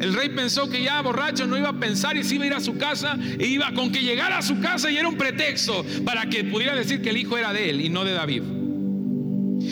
El 0.00 0.14
rey 0.14 0.28
pensó 0.28 0.68
que 0.68 0.82
ya 0.82 1.00
borracho 1.02 1.46
no 1.46 1.56
iba 1.56 1.70
a 1.70 1.78
pensar 1.78 2.16
y 2.16 2.22
se 2.22 2.36
iba 2.36 2.44
a 2.44 2.46
ir 2.46 2.54
a 2.54 2.60
su 2.60 2.78
casa 2.78 3.18
e 3.38 3.46
iba 3.46 3.72
con 3.72 3.90
que 3.90 4.00
llegara 4.00 4.38
a 4.38 4.42
su 4.42 4.60
casa 4.60 4.90
y 4.90 4.96
era 4.96 5.08
un 5.08 5.16
pretexto 5.16 5.84
para 6.04 6.26
que 6.26 6.44
pudiera 6.44 6.76
decir 6.76 7.02
que 7.02 7.10
el 7.10 7.16
hijo 7.16 7.36
era 7.36 7.52
de 7.52 7.70
él 7.70 7.80
y 7.80 7.88
no 7.88 8.04
de 8.04 8.12
David. 8.12 8.42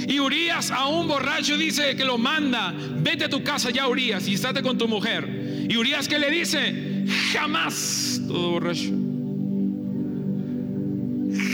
Y 0.08 0.18
Urias 0.18 0.72
a 0.72 0.88
un 0.88 1.06
borracho 1.06 1.56
dice 1.56 1.94
que 1.94 2.04
lo 2.04 2.18
manda, 2.18 2.74
vete 2.98 3.26
a 3.26 3.28
tu 3.28 3.44
casa 3.44 3.70
ya 3.70 3.86
Urias 3.86 4.26
y 4.26 4.34
estate 4.34 4.62
con 4.62 4.76
tu 4.76 4.88
mujer. 4.88 5.66
Y 5.68 5.76
Urias 5.76 6.08
que 6.08 6.18
le 6.18 6.30
dice, 6.30 7.04
jamás, 7.32 8.20
todo 8.26 8.50
borracho, 8.50 8.90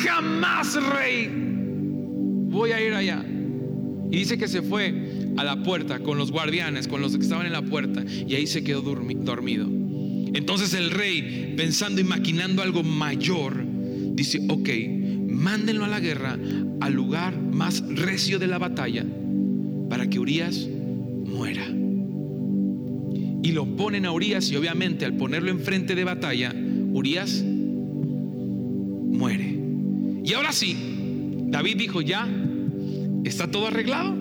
jamás 0.02 0.74
rey, 0.94 1.30
voy 1.30 2.72
a 2.72 2.80
ir 2.80 2.94
allá. 2.94 3.22
Y 4.10 4.16
dice 4.16 4.38
que 4.38 4.48
se 4.48 4.62
fue 4.62 5.11
a 5.36 5.44
la 5.44 5.62
puerta 5.62 6.00
con 6.00 6.18
los 6.18 6.30
guardianes, 6.30 6.88
con 6.88 7.00
los 7.00 7.16
que 7.16 7.22
estaban 7.22 7.46
en 7.46 7.52
la 7.52 7.62
puerta, 7.62 8.04
y 8.04 8.34
ahí 8.34 8.46
se 8.46 8.62
quedó 8.62 8.82
dormido. 8.82 9.68
Entonces 10.34 10.74
el 10.74 10.90
rey, 10.90 11.54
pensando 11.56 12.00
y 12.00 12.04
maquinando 12.04 12.62
algo 12.62 12.82
mayor, 12.82 13.64
dice, 14.14 14.40
ok, 14.48 14.68
mándenlo 15.28 15.84
a 15.84 15.88
la 15.88 16.00
guerra, 16.00 16.38
al 16.80 16.92
lugar 16.92 17.38
más 17.38 17.84
recio 17.88 18.38
de 18.38 18.46
la 18.46 18.58
batalla, 18.58 19.04
para 19.88 20.08
que 20.08 20.18
Urias 20.18 20.68
muera. 21.26 21.66
Y 23.44 23.52
lo 23.52 23.76
ponen 23.76 24.06
a 24.06 24.12
Urias 24.12 24.50
y 24.50 24.56
obviamente 24.56 25.04
al 25.04 25.16
ponerlo 25.16 25.50
enfrente 25.50 25.94
de 25.94 26.04
batalla, 26.04 26.54
Urias 26.92 27.42
muere. 29.12 29.58
Y 30.24 30.32
ahora 30.32 30.52
sí, 30.52 30.76
David 31.48 31.76
dijo, 31.76 32.00
ya, 32.00 32.28
está 33.24 33.50
todo 33.50 33.66
arreglado, 33.66 34.14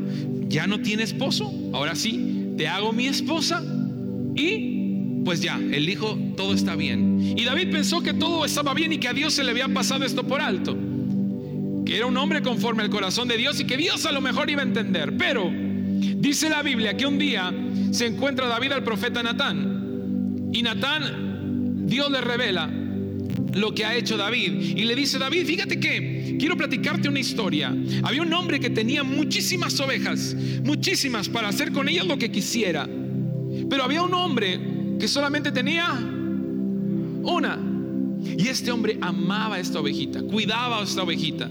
ya 0.51 0.67
no 0.67 0.81
tiene 0.81 1.03
esposo, 1.03 1.51
ahora 1.73 1.95
sí, 1.95 2.53
te 2.57 2.67
hago 2.67 2.93
mi 2.93 3.07
esposa 3.07 3.63
y 4.35 5.23
pues 5.23 5.41
ya, 5.41 5.57
él 5.57 5.85
dijo, 5.85 6.17
todo 6.35 6.53
está 6.53 6.75
bien. 6.75 7.33
Y 7.37 7.43
David 7.43 7.71
pensó 7.71 8.01
que 8.01 8.13
todo 8.13 8.43
estaba 8.43 8.73
bien 8.73 8.91
y 8.93 8.97
que 8.97 9.07
a 9.07 9.13
Dios 9.13 9.33
se 9.33 9.43
le 9.43 9.51
había 9.51 9.67
pasado 9.67 10.03
esto 10.03 10.23
por 10.23 10.41
alto. 10.41 10.75
Que 11.85 11.97
era 11.97 12.05
un 12.05 12.17
hombre 12.17 12.41
conforme 12.41 12.83
al 12.83 12.89
corazón 12.89 13.27
de 13.27 13.37
Dios 13.37 13.59
y 13.59 13.65
que 13.65 13.77
Dios 13.77 14.05
a 14.05 14.11
lo 14.11 14.21
mejor 14.21 14.49
iba 14.49 14.61
a 14.61 14.65
entender. 14.65 15.15
Pero 15.17 15.51
dice 15.51 16.49
la 16.49 16.63
Biblia 16.63 16.97
que 16.97 17.05
un 17.05 17.19
día 17.19 17.53
se 17.91 18.07
encuentra 18.07 18.47
David 18.47 18.71
al 18.71 18.83
profeta 18.83 19.21
Natán. 19.21 20.49
Y 20.51 20.63
Natán, 20.63 21.85
Dios 21.87 22.11
le 22.11 22.21
revela 22.21 22.69
lo 23.53 23.73
que 23.73 23.85
ha 23.85 23.95
hecho 23.95 24.17
David. 24.17 24.77
Y 24.77 24.83
le 24.83 24.95
dice, 24.95 25.17
David, 25.19 25.45
fíjate 25.45 25.79
que 25.79 26.37
quiero 26.39 26.57
platicarte 26.57 27.09
una 27.09 27.19
historia. 27.19 27.75
Había 28.03 28.21
un 28.21 28.33
hombre 28.33 28.59
que 28.59 28.69
tenía 28.69 29.03
muchísimas 29.03 29.79
ovejas, 29.79 30.35
muchísimas, 30.63 31.29
para 31.29 31.49
hacer 31.49 31.71
con 31.71 31.89
ellas 31.89 32.05
lo 32.05 32.17
que 32.17 32.31
quisiera. 32.31 32.87
Pero 33.69 33.83
había 33.83 34.03
un 34.03 34.13
hombre 34.13 34.59
que 34.99 35.07
solamente 35.07 35.51
tenía 35.51 35.87
una. 37.23 37.59
Y 38.37 38.47
este 38.47 38.71
hombre 38.71 38.97
amaba 39.01 39.55
a 39.55 39.59
esta 39.59 39.79
ovejita, 39.79 40.21
cuidaba 40.23 40.79
a 40.79 40.83
esta 40.83 41.03
ovejita, 41.03 41.49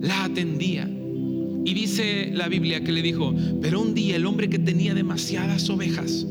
la 0.00 0.24
atendía. 0.24 0.88
Y 0.88 1.74
dice 1.74 2.30
la 2.32 2.48
Biblia 2.48 2.84
que 2.84 2.92
le 2.92 3.02
dijo, 3.02 3.34
pero 3.60 3.80
un 3.80 3.92
día 3.92 4.16
el 4.16 4.24
hombre 4.24 4.48
que 4.48 4.60
tenía 4.60 4.94
demasiadas 4.94 5.68
ovejas 5.68 6.24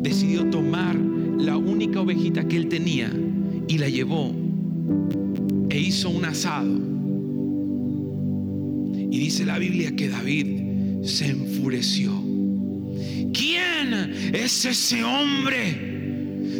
decidió 0.00 0.48
tomar 0.48 0.96
la 0.96 1.58
única 1.58 2.00
ovejita 2.00 2.48
que 2.48 2.56
él 2.56 2.68
tenía 2.68 3.12
y 3.68 3.78
la 3.78 3.88
llevó 3.88 4.34
e 5.70 5.78
hizo 5.78 6.10
un 6.10 6.24
asado. 6.24 6.78
Y 9.10 9.18
dice 9.18 9.44
la 9.44 9.58
Biblia 9.58 9.94
que 9.94 10.08
David 10.08 11.04
se 11.04 11.26
enfureció. 11.26 12.12
¿Quién 13.32 14.32
es 14.34 14.64
ese 14.64 15.04
hombre? 15.04 15.88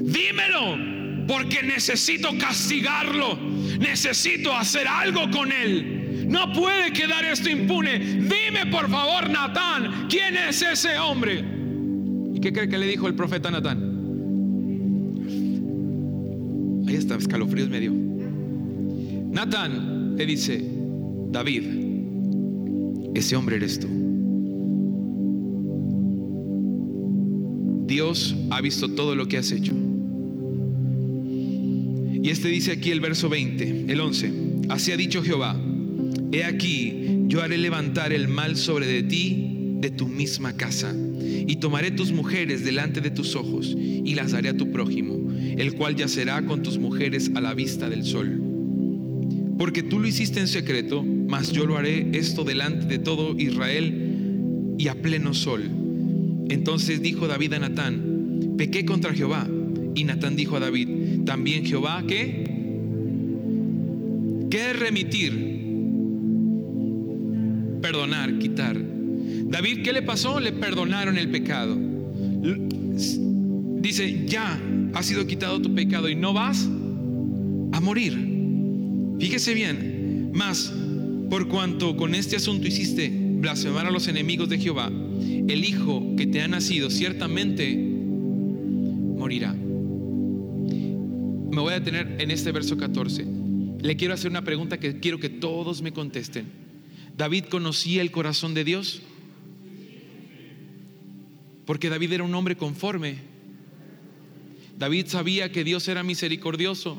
Dímelo, 0.04 1.26
porque 1.26 1.62
necesito 1.62 2.28
castigarlo. 2.38 3.38
Necesito 3.78 4.54
hacer 4.54 4.86
algo 4.86 5.30
con 5.30 5.50
él. 5.52 6.26
No 6.28 6.52
puede 6.52 6.92
quedar 6.92 7.24
esto 7.24 7.48
impune. 7.48 7.98
Dime 7.98 8.66
por 8.70 8.90
favor, 8.90 9.30
Natán, 9.30 10.06
¿quién 10.08 10.36
es 10.36 10.60
ese 10.62 10.98
hombre? 10.98 11.44
¿Y 12.34 12.40
qué 12.40 12.52
cree 12.52 12.68
que 12.68 12.78
le 12.78 12.86
dijo 12.86 13.08
el 13.08 13.14
profeta 13.14 13.50
Natán? 13.50 13.87
Escalofríos 17.16 17.68
medio. 17.68 17.92
Natán 19.30 20.16
le 20.16 20.26
dice, 20.26 20.62
David, 21.30 21.62
ese 23.14 23.36
hombre 23.36 23.56
eres 23.56 23.80
tú. 23.80 23.88
Dios 27.86 28.36
ha 28.50 28.60
visto 28.60 28.90
todo 28.90 29.14
lo 29.14 29.26
que 29.26 29.38
has 29.38 29.50
hecho. 29.50 29.72
Y 32.22 32.30
este 32.30 32.48
dice 32.48 32.72
aquí 32.72 32.90
el 32.90 33.00
verso 33.00 33.28
20, 33.28 33.86
el 33.88 34.00
11. 34.00 34.32
Así 34.68 34.92
ha 34.92 34.96
dicho 34.96 35.22
Jehová, 35.22 35.56
he 36.30 36.44
aquí, 36.44 37.24
yo 37.26 37.42
haré 37.42 37.56
levantar 37.56 38.12
el 38.12 38.28
mal 38.28 38.56
sobre 38.56 38.86
de 38.86 39.02
ti, 39.04 39.47
de 39.80 39.90
tu 39.90 40.08
misma 40.08 40.54
casa, 40.54 40.94
y 41.20 41.56
tomaré 41.56 41.90
tus 41.90 42.12
mujeres 42.12 42.64
delante 42.64 43.00
de 43.00 43.10
tus 43.10 43.36
ojos, 43.36 43.76
y 43.76 44.14
las 44.14 44.32
daré 44.32 44.50
a 44.50 44.56
tu 44.56 44.70
prójimo 44.70 45.18
el 45.58 45.74
cual 45.74 45.96
yacerá 45.96 46.40
con 46.42 46.62
tus 46.62 46.78
mujeres 46.78 47.32
a 47.34 47.40
la 47.40 47.52
vista 47.52 47.90
del 47.90 48.04
sol. 48.04 48.40
Porque 49.58 49.82
tú 49.82 49.98
lo 49.98 50.06
hiciste 50.06 50.38
en 50.38 50.46
secreto, 50.46 51.02
mas 51.02 51.50
yo 51.50 51.66
lo 51.66 51.76
haré 51.76 52.08
esto 52.12 52.44
delante 52.44 52.86
de 52.86 53.00
todo 53.00 53.36
Israel 53.36 54.76
y 54.78 54.86
a 54.86 54.94
pleno 54.94 55.34
sol. 55.34 55.68
Entonces 56.48 57.02
dijo 57.02 57.26
David 57.26 57.54
a 57.54 57.58
Natán, 57.58 58.54
pequé 58.56 58.84
contra 58.84 59.12
Jehová. 59.12 59.48
Y 59.96 60.04
Natán 60.04 60.36
dijo 60.36 60.56
a 60.56 60.60
David, 60.60 61.24
también 61.24 61.66
Jehová, 61.66 62.04
¿qué? 62.06 62.44
¿Qué 64.48 64.72
remitir? 64.74 65.32
Perdonar, 67.82 68.38
quitar. 68.38 68.97
David, 69.46 69.82
¿qué 69.82 69.92
le 69.92 70.02
pasó? 70.02 70.40
Le 70.40 70.52
perdonaron 70.52 71.18
el 71.18 71.30
pecado. 71.30 71.76
Dice, 73.80 74.26
ya 74.26 74.60
ha 74.94 75.02
sido 75.02 75.26
quitado 75.26 75.60
tu 75.60 75.74
pecado 75.74 76.08
y 76.08 76.14
no 76.14 76.32
vas 76.32 76.68
a 77.72 77.80
morir. 77.80 78.12
Fíjese 79.18 79.54
bien, 79.54 80.30
más 80.32 80.72
por 81.30 81.48
cuanto 81.48 81.96
con 81.96 82.14
este 82.14 82.36
asunto 82.36 82.66
hiciste 82.66 83.10
blasfemar 83.10 83.86
a 83.86 83.90
los 83.90 84.08
enemigos 84.08 84.48
de 84.48 84.58
Jehová, 84.58 84.90
el 84.90 85.64
hijo 85.64 86.14
que 86.16 86.26
te 86.26 86.42
ha 86.42 86.48
nacido 86.48 86.90
ciertamente 86.90 87.76
morirá. 89.18 89.52
Me 91.50 91.60
voy 91.60 91.72
a 91.72 91.80
detener 91.80 92.16
en 92.20 92.30
este 92.30 92.52
verso 92.52 92.76
14. 92.76 93.26
Le 93.80 93.96
quiero 93.96 94.14
hacer 94.14 94.30
una 94.30 94.42
pregunta 94.42 94.78
que 94.78 95.00
quiero 95.00 95.18
que 95.18 95.28
todos 95.28 95.82
me 95.82 95.92
contesten. 95.92 96.46
¿David 97.16 97.44
conocía 97.44 98.02
el 98.02 98.10
corazón 98.10 98.54
de 98.54 98.64
Dios? 98.64 99.02
Porque 101.68 101.90
David 101.90 102.14
era 102.14 102.24
un 102.24 102.34
hombre 102.34 102.56
conforme 102.56 103.18
David 104.78 105.08
sabía 105.08 105.52
que 105.52 105.64
Dios 105.64 105.86
era 105.86 106.02
misericordioso. 106.02 106.98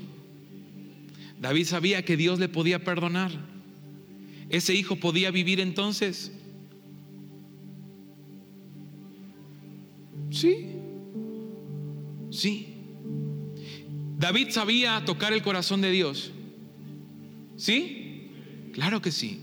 David 1.42 1.66
sabía 1.66 2.06
que 2.06 2.16
Dios 2.16 2.38
le 2.38 2.50
podía 2.50 2.84
perdonar. 2.84 3.32
Ese 4.50 4.76
hijo 4.76 4.98
podía 4.98 5.32
vivir 5.32 5.60
entonces. 5.60 6.32
Sí, 10.30 10.68
sí. 12.30 12.76
David 14.20 14.50
sabía 14.52 15.04
tocar 15.04 15.34
el 15.34 15.42
corazón 15.42 15.82
de 15.82 15.90
Dios. 15.90 16.32
¿Sí? 17.58 18.30
Claro 18.74 19.02
que 19.02 19.12
sí. 19.12 19.40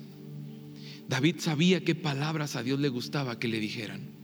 David 1.08 1.40
sabía 1.40 1.82
qué 1.82 1.96
palabras 1.96 2.54
a 2.54 2.62
Dios 2.62 2.78
le 2.78 2.90
gustaba 2.90 3.40
que 3.40 3.48
le 3.48 3.58
dijeran. 3.58 4.15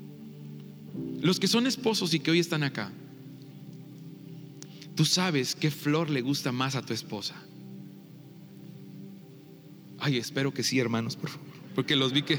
Los 1.20 1.38
que 1.40 1.48
son 1.48 1.66
esposos 1.66 2.14
y 2.14 2.20
que 2.20 2.30
hoy 2.30 2.38
están 2.38 2.62
acá, 2.62 2.90
tú 4.94 5.04
sabes 5.04 5.54
qué 5.54 5.70
flor 5.70 6.10
le 6.10 6.20
gusta 6.20 6.52
más 6.52 6.74
a 6.74 6.82
tu 6.82 6.92
esposa. 6.92 7.34
Ay, 9.98 10.18
espero 10.18 10.52
que 10.52 10.62
sí, 10.62 10.80
hermanos, 10.80 11.16
por 11.16 11.30
favor, 11.30 11.46
porque 11.74 11.94
los 11.94 12.12
vi 12.12 12.22
que 12.22 12.38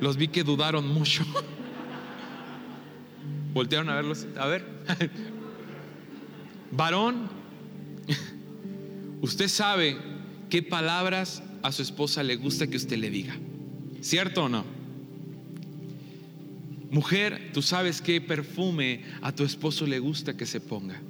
los 0.00 0.16
vi 0.16 0.28
que 0.28 0.42
dudaron 0.42 0.88
mucho. 0.88 1.24
Voltearon 3.52 3.88
a 3.90 3.94
verlos, 3.94 4.26
a 4.36 4.46
ver. 4.46 4.66
Varón, 6.72 7.28
usted 9.20 9.48
sabe 9.48 9.96
qué 10.50 10.62
palabras 10.62 11.42
a 11.62 11.70
su 11.72 11.82
esposa 11.82 12.22
le 12.22 12.36
gusta 12.36 12.66
que 12.66 12.76
usted 12.76 12.96
le 12.96 13.10
diga. 13.10 13.36
¿Cierto 14.00 14.44
o 14.44 14.48
no? 14.48 14.64
Mujer, 16.94 17.50
tú 17.52 17.60
sabes 17.60 18.00
qué 18.00 18.20
perfume 18.20 19.00
a 19.20 19.32
tu 19.32 19.42
esposo 19.42 19.84
le 19.84 19.98
gusta 19.98 20.36
que 20.36 20.46
se 20.46 20.60
ponga. 20.60 21.02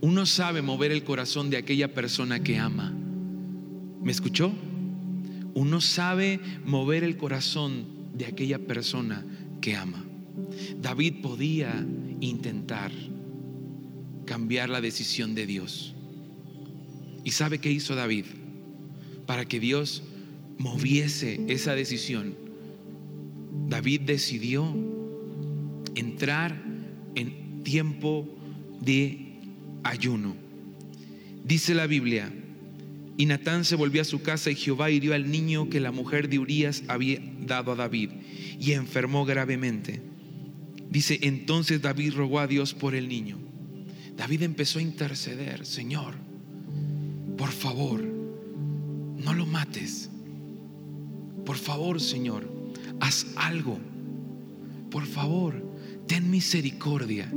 Uno 0.00 0.24
sabe 0.24 0.62
mover 0.62 0.92
el 0.92 1.02
corazón 1.02 1.50
de 1.50 1.56
aquella 1.56 1.92
persona 1.92 2.40
que 2.40 2.58
ama. 2.58 2.94
¿Me 4.00 4.12
escuchó? 4.12 4.52
Uno 5.54 5.80
sabe 5.80 6.38
mover 6.64 7.02
el 7.02 7.16
corazón 7.16 7.86
de 8.14 8.26
aquella 8.26 8.60
persona 8.60 9.26
que 9.60 9.74
ama. 9.74 10.04
David 10.80 11.14
podía 11.20 11.84
intentar 12.20 12.92
cambiar 14.26 14.68
la 14.68 14.80
decisión 14.80 15.34
de 15.34 15.44
Dios. 15.44 15.92
¿Y 17.24 17.32
sabe 17.32 17.58
qué 17.58 17.72
hizo 17.72 17.96
David? 17.96 18.26
Para 19.26 19.44
que 19.44 19.58
Dios 19.58 20.04
moviese 20.56 21.40
esa 21.48 21.74
decisión, 21.74 22.46
David 23.68 24.02
decidió 24.02 24.74
entrar 25.94 26.62
en 27.14 27.62
tiempo 27.62 28.28
de 28.80 29.38
ayuno. 29.82 30.36
Dice 31.44 31.74
la 31.74 31.86
Biblia, 31.86 32.32
y 33.16 33.26
Natán 33.26 33.64
se 33.64 33.74
volvió 33.74 34.00
a 34.00 34.04
su 34.04 34.22
casa 34.22 34.50
y 34.50 34.54
Jehová 34.54 34.90
hirió 34.90 35.12
al 35.12 35.30
niño 35.30 35.68
que 35.68 35.80
la 35.80 35.90
mujer 35.90 36.28
de 36.28 36.38
Urías 36.38 36.84
había 36.86 37.20
dado 37.40 37.72
a 37.72 37.74
David 37.74 38.10
y 38.60 38.72
enfermó 38.72 39.24
gravemente. 39.24 40.00
Dice, 40.88 41.18
entonces 41.22 41.82
David 41.82 42.14
rogó 42.14 42.38
a 42.38 42.46
Dios 42.46 42.74
por 42.74 42.94
el 42.94 43.08
niño. 43.08 43.38
David 44.16 44.42
empezó 44.42 44.78
a 44.78 44.82
interceder, 44.82 45.66
Señor, 45.66 46.14
por 47.36 47.50
favor, 47.50 48.02
no 48.02 49.34
lo 49.34 49.46
mates. 49.46 50.10
Por 51.44 51.56
favor, 51.56 52.00
Señor, 52.00 52.57
haz 53.00 53.26
algo. 53.36 53.78
Por 54.90 55.06
favor, 55.06 55.54
ten 56.06 56.30
misericordia. 56.30 57.32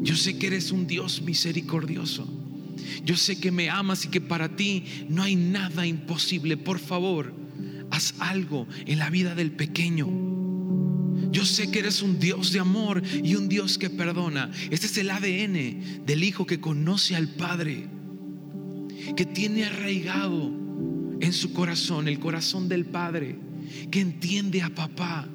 Yo 0.00 0.16
sé 0.16 0.38
que 0.38 0.48
eres 0.48 0.72
un 0.72 0.86
Dios 0.86 1.22
misericordioso. 1.22 2.28
Yo 3.04 3.16
sé 3.16 3.38
que 3.38 3.50
me 3.50 3.70
amas 3.70 4.04
y 4.04 4.08
que 4.08 4.20
para 4.20 4.56
ti 4.56 4.84
no 5.08 5.22
hay 5.22 5.36
nada 5.36 5.86
imposible. 5.86 6.56
Por 6.56 6.78
favor, 6.78 7.32
haz 7.90 8.14
algo 8.18 8.66
en 8.86 8.98
la 8.98 9.10
vida 9.10 9.34
del 9.34 9.52
pequeño. 9.52 10.08
Yo 11.30 11.44
sé 11.46 11.70
que 11.70 11.78
eres 11.78 12.02
un 12.02 12.18
Dios 12.18 12.52
de 12.52 12.60
amor 12.60 13.02
y 13.22 13.34
un 13.36 13.48
Dios 13.48 13.78
que 13.78 13.90
perdona. 13.90 14.50
Este 14.70 14.86
es 14.86 14.98
el 14.98 15.10
ADN 15.10 16.04
del 16.04 16.24
Hijo 16.24 16.46
que 16.46 16.60
conoce 16.60 17.16
al 17.16 17.28
Padre, 17.28 17.88
que 19.16 19.24
tiene 19.24 19.64
arraigado 19.64 20.52
en 21.20 21.32
su 21.32 21.52
corazón 21.52 22.08
el 22.08 22.18
corazón 22.18 22.68
del 22.68 22.84
Padre, 22.84 23.38
que 23.90 24.00
entiende 24.00 24.62
a 24.62 24.70
papá 24.70 25.28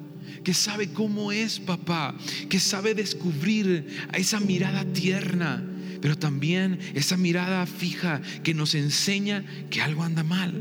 que 0.44 0.54
sabe 0.54 0.90
cómo 0.90 1.32
es 1.32 1.60
papá, 1.60 2.16
que 2.50 2.60
sabe 2.60 2.94
descubrir 2.94 3.88
esa 4.14 4.40
mirada 4.40 4.86
tierna, 4.86 5.62
pero 6.02 6.18
también 6.18 6.80
esa 6.94 7.18
mirada 7.18 7.66
fija 7.66 8.22
que 8.44 8.54
nos 8.54 8.76
enseña 8.76 9.44
que 9.70 9.82
algo 9.82 10.04
anda 10.04 10.24
mal. 10.24 10.54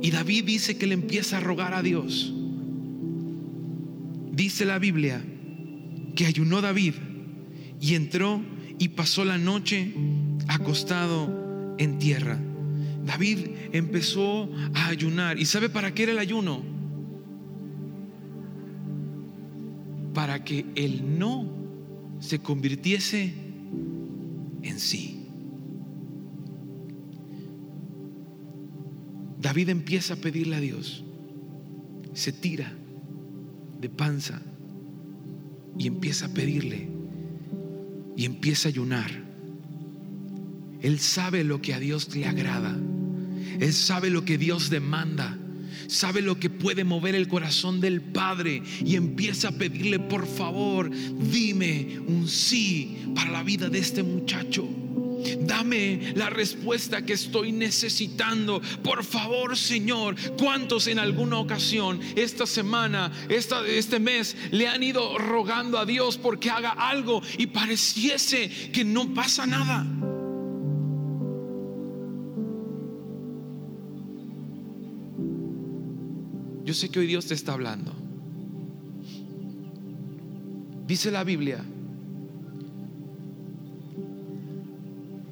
Y 0.00 0.10
David 0.10 0.44
dice 0.44 0.78
que 0.78 0.86
le 0.86 0.94
empieza 0.94 1.38
a 1.38 1.40
rogar 1.40 1.74
a 1.74 1.82
Dios. 1.82 2.32
Dice 4.32 4.64
la 4.64 4.78
Biblia 4.78 5.22
que 6.14 6.26
ayunó 6.26 6.60
David 6.60 6.94
y 7.80 7.94
entró 7.94 8.40
y 8.78 8.88
pasó 8.88 9.24
la 9.24 9.38
noche 9.38 9.92
acostado 10.46 11.74
en 11.78 11.98
tierra. 11.98 12.38
David 13.08 13.38
empezó 13.72 14.50
a 14.74 14.88
ayunar. 14.88 15.38
¿Y 15.38 15.46
sabe 15.46 15.70
para 15.70 15.94
qué 15.94 16.02
era 16.02 16.12
el 16.12 16.18
ayuno? 16.18 16.62
Para 20.12 20.44
que 20.44 20.66
el 20.74 21.18
no 21.18 21.48
se 22.20 22.40
convirtiese 22.40 23.32
en 24.62 24.78
sí. 24.78 25.26
David 29.40 29.70
empieza 29.70 30.12
a 30.12 30.16
pedirle 30.18 30.56
a 30.56 30.60
Dios. 30.60 31.02
Se 32.12 32.30
tira 32.30 32.70
de 33.80 33.88
panza 33.88 34.42
y 35.78 35.86
empieza 35.86 36.26
a 36.26 36.34
pedirle 36.34 36.90
y 38.16 38.26
empieza 38.26 38.68
a 38.68 38.72
ayunar. 38.72 39.10
Él 40.82 40.98
sabe 40.98 41.42
lo 41.42 41.62
que 41.62 41.72
a 41.72 41.78
Dios 41.78 42.14
le 42.14 42.26
agrada. 42.26 42.76
Él 43.60 43.72
sabe 43.72 44.10
lo 44.10 44.24
que 44.24 44.38
Dios 44.38 44.70
demanda. 44.70 45.38
Sabe 45.88 46.20
lo 46.20 46.38
que 46.38 46.50
puede 46.50 46.84
mover 46.84 47.14
el 47.14 47.28
corazón 47.28 47.80
del 47.80 48.02
Padre 48.02 48.62
y 48.84 48.96
empieza 48.96 49.48
a 49.48 49.52
pedirle, 49.52 49.98
por 49.98 50.26
favor, 50.26 50.90
dime 50.90 51.98
un 52.06 52.28
sí 52.28 52.98
para 53.14 53.30
la 53.30 53.42
vida 53.42 53.70
de 53.70 53.78
este 53.78 54.02
muchacho. 54.02 54.68
Dame 55.40 56.12
la 56.14 56.30
respuesta 56.30 57.04
que 57.04 57.14
estoy 57.14 57.52
necesitando. 57.52 58.60
Por 58.82 59.04
favor, 59.04 59.56
Señor, 59.56 60.14
¿cuántos 60.36 60.86
en 60.86 60.98
alguna 60.98 61.38
ocasión, 61.38 62.00
esta 62.16 62.46
semana, 62.46 63.10
esta, 63.28 63.66
este 63.66 63.98
mes, 63.98 64.36
le 64.50 64.68
han 64.68 64.82
ido 64.82 65.18
rogando 65.18 65.78
a 65.78 65.86
Dios 65.86 66.18
porque 66.18 66.50
haga 66.50 66.70
algo 66.70 67.22
y 67.36 67.46
pareciese 67.48 68.70
que 68.72 68.84
no 68.84 69.12
pasa 69.14 69.46
nada? 69.46 69.86
Yo 76.68 76.74
sé 76.74 76.90
que 76.90 76.98
hoy 76.98 77.06
Dios 77.06 77.24
te 77.24 77.32
está 77.32 77.54
hablando. 77.54 77.94
Dice 80.86 81.10
la 81.10 81.24
Biblia. 81.24 81.64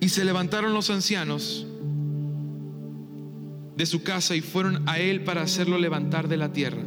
Y 0.01 0.09
se 0.09 0.25
levantaron 0.25 0.72
los 0.72 0.88
ancianos 0.88 1.66
de 3.77 3.85
su 3.85 4.03
casa 4.03 4.35
y 4.35 4.40
fueron 4.40 4.88
a 4.88 4.99
él 4.99 5.25
para 5.25 5.42
hacerlo 5.42 5.77
levantar 5.77 6.27
de 6.29 6.38
la 6.38 6.55
tierra. 6.55 6.83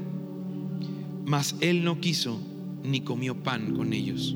Mas 1.28 1.56
él 1.62 1.84
no 1.84 2.02
quiso 2.02 2.42
ni 2.84 3.02
comió 3.02 3.44
pan 3.44 3.76
con 3.76 3.94
ellos. 3.94 4.36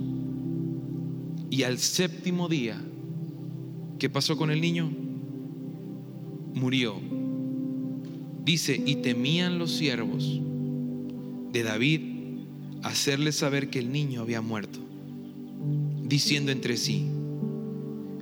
Y 1.50 1.64
al 1.64 1.80
séptimo 1.80 2.50
día, 2.50 2.80
¿qué 3.98 4.12
pasó 4.12 4.38
con 4.38 4.52
el 4.52 4.62
niño? 4.62 4.92
Murió 6.54 7.23
Dice, 8.44 8.82
y 8.86 8.96
temían 8.98 9.58
los 9.58 9.72
siervos 9.72 10.42
de 11.52 11.64
David 11.64 12.02
hacerle 12.84 13.32
saber 13.32 13.70
que 13.70 13.80
el 13.80 13.92
niño 13.92 14.22
había 14.22 14.42
muerto, 14.42 14.80
diciendo 16.04 16.52
entre 16.52 16.76
sí, 16.76 17.06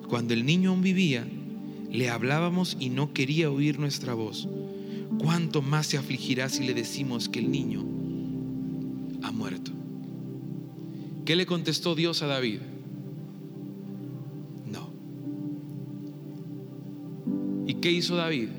cuando 0.08 0.34
el 0.34 0.46
niño 0.46 0.70
aún 0.70 0.84
vivía, 0.84 1.28
le 1.90 2.10
hablábamos 2.10 2.78
y 2.80 2.90
no 2.90 3.14
quería 3.14 3.50
oír 3.50 3.80
nuestra 3.80 4.14
voz. 4.14 4.48
¿Cuánto 5.18 5.62
más 5.62 5.88
se 5.88 5.98
afligirá 5.98 6.50
si 6.50 6.66
le 6.66 6.74
decimos 6.74 7.28
que 7.28 7.40
el 7.40 7.50
niño 7.50 7.84
ha 9.24 9.32
muerto? 9.32 9.72
¿Qué 11.26 11.36
le 11.36 11.46
contestó 11.46 11.96
Dios 11.96 12.22
a 12.22 12.28
David? 12.28 12.60
No. 14.72 14.94
¿Y 17.68 17.76
qué 17.76 17.92
hizo 17.92 18.16
David? 18.16 18.50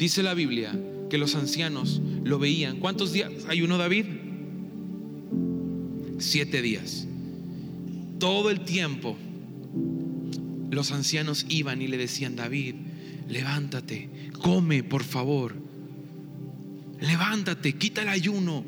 Dice 0.00 0.22
la 0.22 0.32
Biblia 0.32 0.72
que 1.10 1.18
los 1.18 1.34
ancianos 1.34 2.00
lo 2.24 2.38
veían. 2.38 2.78
¿Cuántos 2.78 3.12
días 3.12 3.30
ayunó 3.50 3.76
David? 3.76 4.06
Siete 6.18 6.62
días. 6.62 7.06
Todo 8.18 8.48
el 8.48 8.60
tiempo 8.60 9.18
los 10.70 10.90
ancianos 10.92 11.44
iban 11.50 11.82
y 11.82 11.88
le 11.88 11.98
decían, 11.98 12.34
David, 12.34 12.76
levántate, 13.28 14.08
come 14.40 14.82
por 14.82 15.04
favor, 15.04 15.54
levántate, 16.98 17.74
quita 17.74 18.00
el 18.00 18.08
ayuno. 18.08 18.64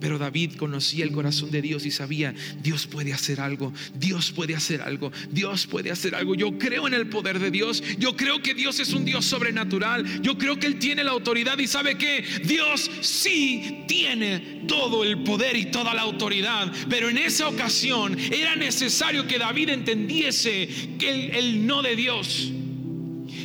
Pero 0.00 0.18
David 0.18 0.56
conocía 0.56 1.04
el 1.04 1.12
corazón 1.12 1.50
de 1.50 1.62
Dios 1.62 1.86
y 1.86 1.90
sabía, 1.90 2.34
Dios 2.62 2.86
puede 2.86 3.12
hacer 3.12 3.40
algo, 3.40 3.72
Dios 3.94 4.32
puede 4.32 4.54
hacer 4.54 4.82
algo, 4.82 5.12
Dios 5.30 5.66
puede 5.66 5.90
hacer 5.90 6.14
algo. 6.14 6.34
Yo 6.34 6.58
creo 6.58 6.86
en 6.86 6.94
el 6.94 7.08
poder 7.08 7.38
de 7.38 7.50
Dios, 7.50 7.82
yo 7.98 8.16
creo 8.16 8.42
que 8.42 8.54
Dios 8.54 8.78
es 8.80 8.92
un 8.92 9.04
Dios 9.04 9.24
sobrenatural, 9.24 10.22
yo 10.22 10.36
creo 10.36 10.58
que 10.58 10.66
Él 10.66 10.78
tiene 10.78 11.04
la 11.04 11.12
autoridad 11.12 11.58
y 11.58 11.66
sabe 11.66 11.96
que 11.96 12.24
Dios 12.44 12.90
sí 13.00 13.84
tiene 13.88 14.64
todo 14.68 15.04
el 15.04 15.22
poder 15.22 15.56
y 15.56 15.66
toda 15.66 15.94
la 15.94 16.02
autoridad. 16.02 16.72
Pero 16.90 17.08
en 17.08 17.18
esa 17.18 17.48
ocasión 17.48 18.18
era 18.18 18.56
necesario 18.56 19.26
que 19.26 19.38
David 19.38 19.70
entendiese 19.70 20.68
que 20.98 21.10
el, 21.10 21.36
el 21.36 21.66
no 21.66 21.82
de 21.82 21.96
Dios. 21.96 22.52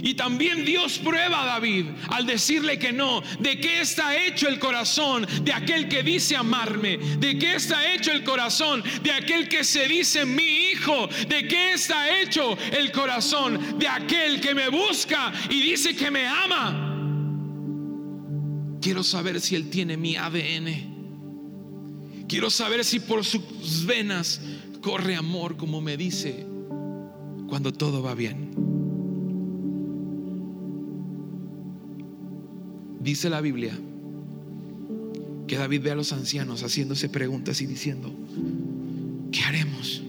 Y 0.02 0.16
también 0.16 0.66
Dios 0.66 0.98
prueba 0.98 1.44
a 1.44 1.46
David 1.46 1.86
al 2.10 2.26
decirle 2.26 2.80
que 2.80 2.92
no, 2.92 3.22
de 3.40 3.60
qué 3.60 3.82
está 3.82 4.18
hecho 4.18 4.48
el 4.48 4.60
corazón 4.60 5.28
de 5.44 5.54
aquel 5.54 5.88
que 5.88 6.04
dice 6.04 6.36
amarme, 6.36 6.98
de 6.98 7.38
qué 7.38 7.56
está 7.56 7.94
hecho 7.94 8.12
el 8.12 8.24
corazón 8.24 8.84
de 9.04 9.12
aquel 9.12 9.48
que 9.48 9.64
se 9.64 9.88
dice 9.88 10.26
mi 10.26 10.72
hijo, 10.72 11.08
de 11.28 11.48
qué 11.48 11.74
está 11.74 12.20
hecho 12.20 12.58
el 12.72 12.92
corazón 12.92 13.80
de 13.80 13.88
aquel 13.88 14.42
que 14.42 14.56
me 14.56 14.70
busca 14.70 15.32
y 15.50 15.62
dice 15.62 15.96
que 15.96 16.10
me 16.10 16.28
ama. 16.28 16.88
Quiero 18.82 19.04
saber 19.04 19.40
si 19.40 19.56
él 19.56 19.70
tiene 19.70 19.96
mi 19.98 20.16
ADN. 20.16 20.92
Quiero 22.28 22.50
saber 22.50 22.84
si 22.84 23.00
por 23.00 23.24
sus 23.24 23.86
venas 23.86 24.42
corre 24.82 25.16
amor 25.16 25.58
como 25.58 25.82
me 25.82 25.98
dice 25.98 26.48
cuando 27.48 27.72
todo 27.72 28.02
va 28.02 28.16
bien. 28.16 28.61
Dice 33.04 33.30
la 33.30 33.42
Biblia 33.42 33.78
que 35.48 35.58
David 35.58 35.82
ve 35.82 35.92
a 35.92 35.96
los 35.96 36.14
ancianos 36.14 36.64
haciéndose 36.64 37.10
preguntas 37.10 37.62
y 37.62 37.66
diciendo, 37.66 38.14
¿qué 39.32 39.42
haremos? 39.42 40.02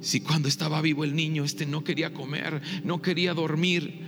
Si 0.00 0.20
cuando 0.20 0.48
estaba 0.48 0.80
vivo 0.82 1.02
el 1.02 1.16
niño, 1.16 1.44
este 1.44 1.66
no 1.66 1.82
quería 1.82 2.12
comer, 2.12 2.60
no 2.84 3.00
quería 3.00 3.32
dormir, 3.32 4.00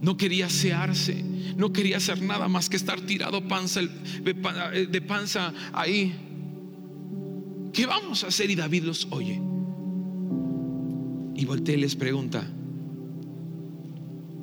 no 0.00 0.16
quería 0.16 0.46
asearse, 0.46 1.22
no 1.56 1.72
quería 1.72 1.98
hacer 1.98 2.22
nada 2.22 2.48
más 2.48 2.68
que 2.68 2.76
estar 2.76 3.00
tirado 3.02 3.46
panza, 3.46 3.82
de 3.82 5.02
panza 5.06 5.52
ahí. 5.72 6.14
¿Qué 7.72 7.86
vamos 7.86 8.24
a 8.24 8.28
hacer? 8.28 8.50
Y 8.50 8.54
David 8.54 8.84
los 8.84 9.06
oye. 9.10 9.40
Y 11.36 11.44
voltea 11.44 11.76
y 11.76 11.80
les 11.80 11.94
pregunta, 11.94 12.50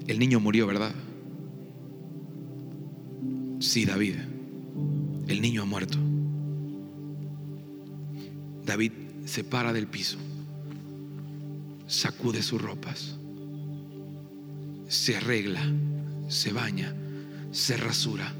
el 0.07 0.19
niño 0.19 0.39
murió, 0.39 0.67
¿verdad? 0.67 0.93
Sí, 3.59 3.85
David, 3.85 4.15
el 5.27 5.41
niño 5.41 5.61
ha 5.61 5.65
muerto. 5.65 5.97
David 8.65 8.91
se 9.25 9.43
para 9.43 9.71
del 9.71 9.87
piso, 9.87 10.17
sacude 11.87 12.41
sus 12.41 12.61
ropas, 12.61 13.17
se 14.87 15.15
arregla, 15.15 15.61
se 16.27 16.51
baña, 16.51 16.93
se 17.51 17.77
rasura, 17.77 18.33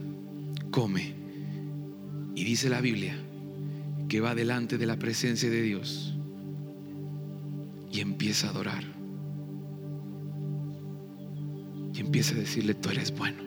come. 0.70 1.14
Y 2.36 2.44
dice 2.44 2.70
la 2.70 2.82
Biblia 2.82 3.16
que 4.10 4.20
va 4.20 4.36
delante 4.36 4.78
de 4.78 4.86
la 4.86 4.98
presencia 4.98 5.50
de 5.50 5.62
Dios 5.62 6.14
y 7.92 8.02
empieza 8.02 8.48
a 8.48 8.50
adorar. 8.50 8.84
Y 11.94 12.00
empieza 12.02 12.36
a 12.36 12.40
decirle, 12.40 12.74
tú 12.74 12.90
eres 12.90 13.16
bueno 13.16 13.45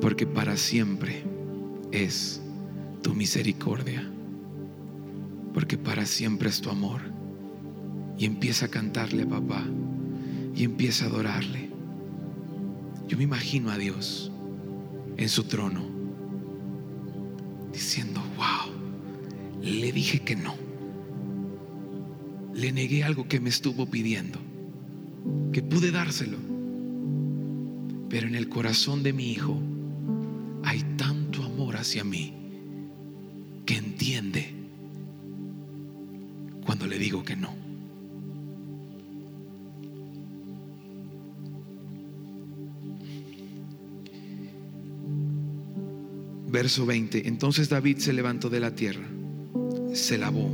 porque 0.00 0.26
para 0.26 0.56
siempre 0.56 1.24
es 1.90 2.40
tu 3.02 3.14
misericordia, 3.14 4.08
porque 5.54 5.76
para 5.76 6.06
siempre 6.06 6.48
es 6.48 6.60
tu 6.60 6.70
amor. 6.70 7.00
Y 8.16 8.24
empieza 8.24 8.66
a 8.66 8.68
cantarle 8.68 9.26
papá 9.26 9.64
y 10.54 10.64
empieza 10.64 11.04
a 11.04 11.08
adorarle. 11.08 11.70
Yo 13.06 13.16
me 13.16 13.24
imagino 13.24 13.70
a 13.70 13.78
Dios 13.78 14.30
en 15.16 15.28
su 15.28 15.44
trono 15.44 15.82
diciendo, 17.72 18.20
wow, 18.36 18.72
le 19.62 19.92
dije 19.92 20.20
que 20.20 20.36
no. 20.36 20.54
Le 22.54 22.72
negué 22.72 23.04
algo 23.04 23.28
que 23.28 23.38
me 23.38 23.50
estuvo 23.50 23.86
pidiendo, 23.86 24.40
que 25.52 25.62
pude 25.62 25.92
dárselo. 25.92 26.38
Pero 28.08 28.26
en 28.26 28.34
el 28.34 28.48
corazón 28.48 29.02
de 29.02 29.12
mi 29.12 29.30
hijo 29.30 29.60
hacia 31.78 32.04
mí 32.04 32.32
que 33.64 33.76
entiende 33.76 34.54
cuando 36.64 36.86
le 36.86 36.98
digo 36.98 37.24
que 37.24 37.36
no. 37.36 37.54
Verso 46.50 46.86
20. 46.86 47.28
Entonces 47.28 47.68
David 47.68 47.98
se 47.98 48.12
levantó 48.12 48.48
de 48.48 48.60
la 48.60 48.74
tierra, 48.74 49.06
se 49.92 50.18
lavó 50.18 50.50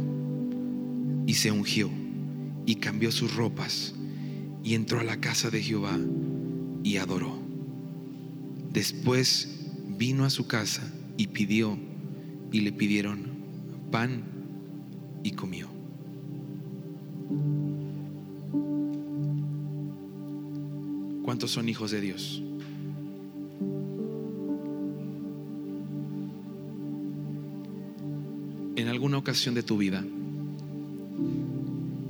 y 1.27 1.35
se 1.35 1.51
ungió 1.51 1.89
y 2.67 2.77
cambió 2.77 3.13
sus 3.13 3.35
ropas 3.35 3.95
y 4.63 4.75
entró 4.75 5.01
a 5.01 5.05
la 5.05 5.21
casa 5.21 5.51
de 5.51 5.63
Jehová 5.63 5.99
y 6.83 6.97
adoró. 6.97 7.39
Después 8.73 9.67
vino 9.97 10.25
a 10.25 10.31
su 10.31 10.47
casa 10.47 10.83
y 11.17 11.29
pidió 11.29 11.79
y 12.53 12.61
le 12.61 12.73
pidieron 12.73 13.27
pan 13.91 14.23
y 15.23 15.31
comió. 15.33 15.69
¿Cuántos 21.25 21.51
son 21.51 21.69
hijos 21.69 21.91
de 21.91 22.01
Dios? 22.01 22.43
En 28.77 28.89
alguna 28.89 29.19
ocasión 29.19 29.55
de 29.55 29.63
tu 29.63 29.79
vida 29.79 30.05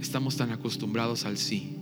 estamos 0.00 0.36
tan 0.36 0.50
acostumbrados 0.50 1.24
al 1.24 1.38
sí 1.38 1.76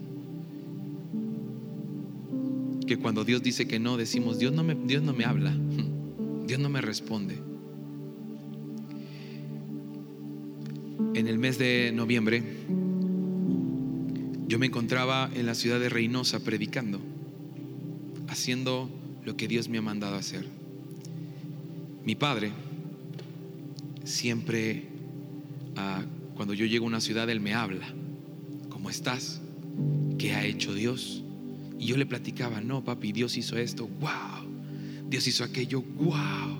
que 2.87 2.98
cuando 2.98 3.24
Dios 3.24 3.42
dice 3.42 3.66
que 3.66 3.78
no 3.78 3.96
decimos 3.96 4.38
Dios 4.38 4.52
no 4.52 4.62
me 4.62 4.74
Dios 4.74 5.02
no 5.02 5.12
me 5.12 5.24
habla. 5.24 5.56
Dios 6.52 6.60
no 6.60 6.68
me 6.68 6.82
responde. 6.82 7.38
En 11.14 11.26
el 11.26 11.38
mes 11.38 11.56
de 11.56 11.92
noviembre 11.94 12.42
yo 14.48 14.58
me 14.58 14.66
encontraba 14.66 15.30
en 15.32 15.46
la 15.46 15.54
ciudad 15.54 15.80
de 15.80 15.88
Reynosa 15.88 16.44
predicando, 16.44 17.00
haciendo 18.28 18.90
lo 19.24 19.34
que 19.34 19.48
Dios 19.48 19.70
me 19.70 19.78
ha 19.78 19.80
mandado 19.80 20.16
hacer. 20.16 20.44
Mi 22.04 22.16
padre 22.16 22.52
siempre, 24.04 24.88
ah, 25.76 26.04
cuando 26.34 26.52
yo 26.52 26.66
llego 26.66 26.84
a 26.84 26.88
una 26.88 27.00
ciudad, 27.00 27.30
él 27.30 27.40
me 27.40 27.54
habla. 27.54 27.94
¿Cómo 28.68 28.90
estás? 28.90 29.40
¿Qué 30.18 30.34
ha 30.34 30.44
hecho 30.44 30.74
Dios? 30.74 31.24
Y 31.78 31.86
yo 31.86 31.96
le 31.96 32.04
platicaba, 32.04 32.60
no, 32.60 32.84
papi, 32.84 33.12
Dios 33.12 33.38
hizo 33.38 33.56
esto, 33.56 33.88
wow. 33.88 34.31
Dios 35.12 35.27
hizo 35.27 35.44
aquello, 35.44 35.83
wow. 35.83 36.57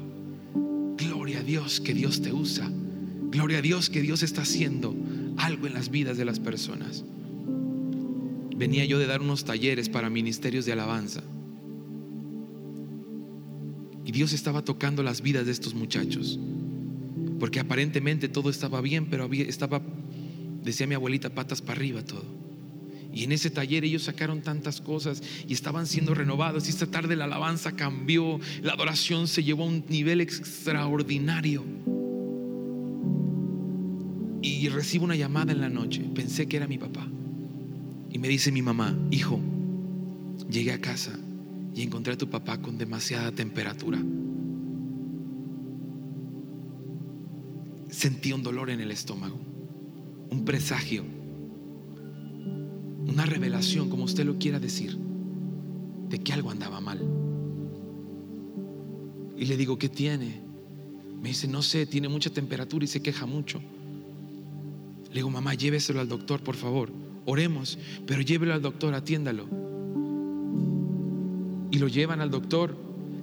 Gloria 0.99 1.39
a 1.39 1.43
Dios 1.43 1.81
que 1.81 1.95
Dios 1.95 2.21
te 2.21 2.35
usa. 2.35 2.71
Gloria 3.31 3.59
a 3.59 3.63
Dios 3.63 3.89
que 3.89 4.03
Dios 4.03 4.23
está 4.23 4.43
haciendo 4.43 4.95
algo 5.39 5.67
en 5.67 5.73
las 5.73 5.91
vidas 5.91 6.19
de 6.19 6.27
las 6.27 6.39
personas. 6.39 7.03
Venía 8.55 8.85
yo 8.85 8.99
de 8.99 9.07
dar 9.07 9.23
unos 9.23 9.47
talleres 9.47 9.89
para 9.89 10.11
ministerios 10.11 10.67
de 10.67 10.73
alabanza. 10.73 11.23
Y 14.05 14.13
Dios 14.13 14.35
estaba 14.35 14.63
tocando 14.63 15.03
las 15.03 15.23
vidas 15.23 15.47
de 15.47 15.53
estos 15.53 15.73
muchachos. 15.73 16.39
Porque 17.41 17.59
aparentemente 17.59 18.29
todo 18.29 18.51
estaba 18.51 18.83
bien, 18.83 19.07
pero 19.07 19.25
había, 19.25 19.45
estaba, 19.45 19.81
decía 20.63 20.87
mi 20.87 20.95
abuelita, 20.95 21.31
patas 21.31 21.63
para 21.63 21.79
arriba 21.79 22.05
todo. 22.05 22.42
Y 23.13 23.25
en 23.25 23.33
ese 23.33 23.51
taller 23.51 23.85
ellos 23.85 24.05
sacaron 24.05 24.41
tantas 24.41 24.81
cosas 24.81 25.23
y 25.47 25.53
estaban 25.53 25.87
siendo 25.87 26.15
renovados. 26.15 26.67
Y 26.67 26.71
esta 26.71 26.87
tarde 26.87 27.15
la 27.15 27.25
alabanza 27.25 27.73
cambió, 27.73 28.41
la 28.63 28.73
adoración 28.73 29.29
se 29.29 29.45
llevó 29.45 29.65
a 29.65 29.67
un 29.67 29.85
nivel 29.89 30.21
extraordinario. 30.21 31.63
Y 34.41 34.69
recibo 34.71 35.05
una 35.05 35.15
llamada 35.15 35.53
en 35.53 35.61
la 35.61 35.69
noche. 35.69 36.03
Pensé 36.15 36.49
que 36.49 36.57
era 36.57 36.67
mi 36.67 36.79
papá. 36.79 37.07
Y 38.11 38.19
me 38.19 38.29
dice 38.29 38.51
mi 38.51 38.63
mamá, 38.63 38.99
hijo, 39.11 39.41
llegué 40.51 40.73
a 40.73 40.81
casa 40.81 41.13
y 41.75 41.83
encontré 41.83 42.15
a 42.15 42.19
tu 42.19 42.29
papá 42.29 42.61
con 42.61 42.79
demasiada 42.79 43.31
temperatura. 43.33 44.03
Sentí 47.91 48.33
un 48.33 48.43
dolor 48.43 48.71
en 48.71 48.81
el 48.81 48.91
estómago, 48.91 49.39
un 50.31 50.45
presagio 50.45 51.05
una 53.07 53.27
revelación, 53.27 53.91
como 53.91 54.05
usted 54.05 54.25
lo 54.25 54.39
quiera 54.39 54.61
decir, 54.61 54.97
de 56.09 56.19
que 56.19 56.33
algo 56.33 56.51
andaba 56.51 56.81
mal. 56.81 57.01
Y 59.37 59.47
le 59.47 59.57
digo, 59.57 59.79
¿qué 59.79 59.89
tiene? 59.89 60.41
Me 61.21 61.31
dice, 61.31 61.49
no 61.49 61.63
sé, 61.63 61.87
tiene 61.87 62.09
mucha 62.09 62.31
temperatura 62.31 62.85
y 62.85 62.89
se 62.89 63.03
queja 63.03 63.27
mucho. 63.27 63.61
Le 65.09 65.15
digo, 65.15 65.31
mamá, 65.31 65.55
lléveselo 65.55 66.01
al 66.01 66.09
doctor, 66.09 66.43
por 66.43 66.57
favor. 66.57 66.91
Oremos, 67.27 67.79
pero 68.07 68.23
llévelo 68.23 68.55
al 68.55 68.63
doctor, 68.63 68.95
atiéndalo. 68.95 69.47
Y 71.71 71.79
lo 71.79 71.89
llevan 71.89 72.21
al 72.21 72.31
doctor. 72.31 72.77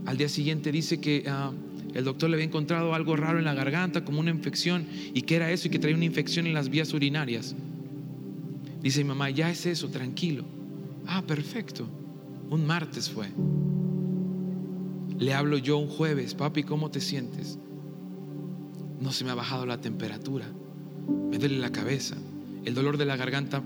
Al 0.06 0.18
día 0.18 0.30
siguiente 0.30 0.72
dice 0.72 1.00
que 1.00 1.26
ah, 1.28 1.52
el 1.94 2.04
doctor 2.04 2.30
le 2.30 2.36
había 2.36 2.46
encontrado 2.46 2.94
algo 2.94 3.16
raro 3.16 3.40
en 3.40 3.46
la 3.46 3.54
garganta, 3.54 4.06
como 4.06 4.20
una 4.20 4.32
infección, 4.32 4.88
y 5.14 5.24
que 5.24 5.36
era 5.36 5.52
eso, 5.52 5.68
y 5.68 5.72
que 5.72 5.80
traía 5.80 5.96
una 5.96 6.06
infección 6.06 6.48
en 6.48 6.54
las 6.54 6.70
vías 6.70 6.94
urinarias. 6.94 7.56
Dice 8.82 9.04
mi 9.04 9.10
mamá, 9.10 9.30
ya 9.30 9.50
es 9.50 9.66
eso, 9.66 9.90
tranquilo. 9.90 10.44
Ah, 11.06 11.22
perfecto. 11.22 11.88
Un 12.50 12.66
martes 12.66 13.10
fue. 13.10 13.30
Le 15.18 15.34
hablo 15.34 15.58
yo 15.58 15.78
un 15.78 15.90
jueves, 15.90 16.34
papi, 16.34 16.64
¿cómo 16.64 16.90
te 16.90 17.02
sientes? 17.02 17.60
No 19.02 19.12
se 19.12 19.26
me 19.26 19.32
ha 19.32 19.36
bajado 19.36 19.66
la 19.66 19.82
temperatura, 19.82 20.46
me 21.30 21.38
duele 21.38 21.58
la 21.58 21.72
cabeza, 21.72 22.16
el 22.64 22.74
dolor 22.74 22.98
de 22.98 23.06
la 23.06 23.18
garganta 23.18 23.62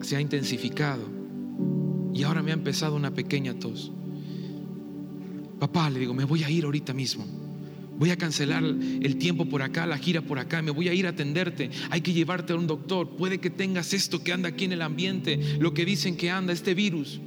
se 0.00 0.16
ha 0.16 0.20
intensificado 0.20 1.02
y 2.12 2.22
ahora 2.22 2.42
me 2.42 2.52
ha 2.52 2.54
empezado 2.54 2.94
una 2.94 3.12
pequeña 3.12 3.58
tos. 3.58 3.90
Papá, 5.58 5.90
le 5.90 5.98
digo, 5.98 6.14
me 6.14 6.24
voy 6.24 6.44
a 6.44 6.50
ir 6.50 6.64
ahorita 6.64 6.94
mismo. 6.94 7.24
Voy 8.00 8.08
a 8.08 8.16
cancelar 8.16 8.64
el 8.64 9.16
tiempo 9.18 9.44
por 9.44 9.60
acá, 9.60 9.84
la 9.84 9.98
gira 9.98 10.22
por 10.22 10.38
acá, 10.38 10.62
me 10.62 10.70
voy 10.70 10.88
a 10.88 10.94
ir 10.94 11.04
a 11.04 11.10
atenderte. 11.10 11.70
Hay 11.90 12.00
que 12.00 12.14
llevarte 12.14 12.54
a 12.54 12.56
un 12.56 12.66
doctor. 12.66 13.10
Puede 13.10 13.40
que 13.40 13.50
tengas 13.50 13.92
esto 13.92 14.24
que 14.24 14.32
anda 14.32 14.48
aquí 14.48 14.64
en 14.64 14.72
el 14.72 14.80
ambiente, 14.80 15.58
lo 15.58 15.74
que 15.74 15.84
dicen 15.84 16.16
que 16.16 16.30
anda, 16.30 16.54
este 16.54 16.72
virus. 16.72 17.20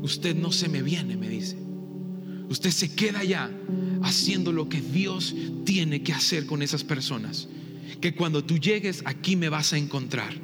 Usted 0.00 0.36
no 0.36 0.52
se 0.52 0.68
me 0.68 0.80
viene, 0.80 1.16
me 1.16 1.28
dice. 1.28 1.56
Usted 2.48 2.70
se 2.70 2.94
queda 2.94 3.18
allá 3.18 3.50
haciendo 4.02 4.52
lo 4.52 4.68
que 4.68 4.80
Dios 4.80 5.34
tiene 5.64 6.04
que 6.04 6.12
hacer 6.12 6.46
con 6.46 6.62
esas 6.62 6.84
personas. 6.84 7.48
Que 8.00 8.14
cuando 8.14 8.44
tú 8.44 8.58
llegues 8.58 9.02
aquí 9.06 9.34
me 9.34 9.48
vas 9.48 9.72
a 9.72 9.76
encontrar. 9.76 10.34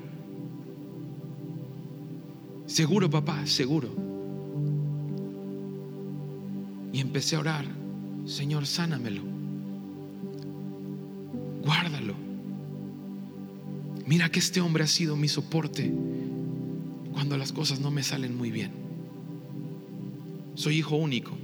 Seguro, 2.67 3.09
papá, 3.09 3.47
seguro. 3.47 3.95
Y 6.93 6.99
empecé 6.99 7.37
a 7.37 7.39
orar 7.39 7.82
Señor, 8.27 8.67
sánamelo. 8.67 9.23
Guárdalo. 11.63 12.15
Mira 14.07 14.29
que 14.31 14.39
este 14.39 14.61
hombre 14.61 14.85
ha 14.85 14.89
sido 14.89 15.17
mi 15.17 15.29
soporte 15.29 15.93
cuando 17.13 17.37
las 17.37 17.53
cosas 17.53 17.81
no 17.81 17.91
me 17.91 18.03
salen 18.03 18.37
muy 18.37 18.51
bien. 18.51 18.73
Soy 20.55 20.79
hijo 20.79 20.97
único. 20.97 21.37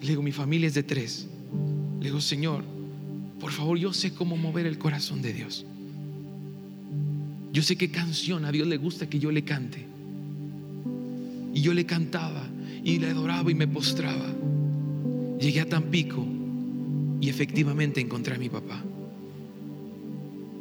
Le 0.00 0.08
digo, 0.08 0.22
mi 0.22 0.32
familia 0.32 0.66
es 0.66 0.74
de 0.74 0.82
tres. 0.82 1.26
Le 1.98 2.06
digo, 2.06 2.20
Señor, 2.20 2.64
por 3.38 3.52
favor, 3.52 3.78
yo 3.78 3.92
sé 3.92 4.14
cómo 4.14 4.36
mover 4.36 4.66
el 4.66 4.78
corazón 4.78 5.20
de 5.22 5.32
Dios. 5.32 5.66
Yo 7.52 7.62
sé 7.62 7.76
qué 7.76 7.90
canción 7.90 8.44
a 8.44 8.52
Dios 8.52 8.68
le 8.68 8.76
gusta 8.76 9.08
que 9.08 9.18
yo 9.18 9.30
le 9.30 9.44
cante. 9.44 9.86
Y 11.52 11.60
yo 11.62 11.74
le 11.74 11.84
cantaba 11.84 12.46
y 12.84 12.98
le 12.98 13.10
adoraba 13.10 13.50
y 13.50 13.54
me 13.54 13.68
postraba. 13.68 14.26
Llegué 15.38 15.60
a 15.60 15.68
Tampico 15.68 16.24
y 17.20 17.28
efectivamente 17.28 18.00
encontré 18.00 18.34
a 18.34 18.38
mi 18.38 18.48
papá. 18.48 18.82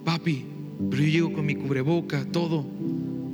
Papi, 0.05 0.45
pero 0.89 1.03
yo 1.03 1.09
llego 1.09 1.33
con 1.33 1.45
mi 1.45 1.55
cubreboca, 1.55 2.25
todo, 2.25 2.65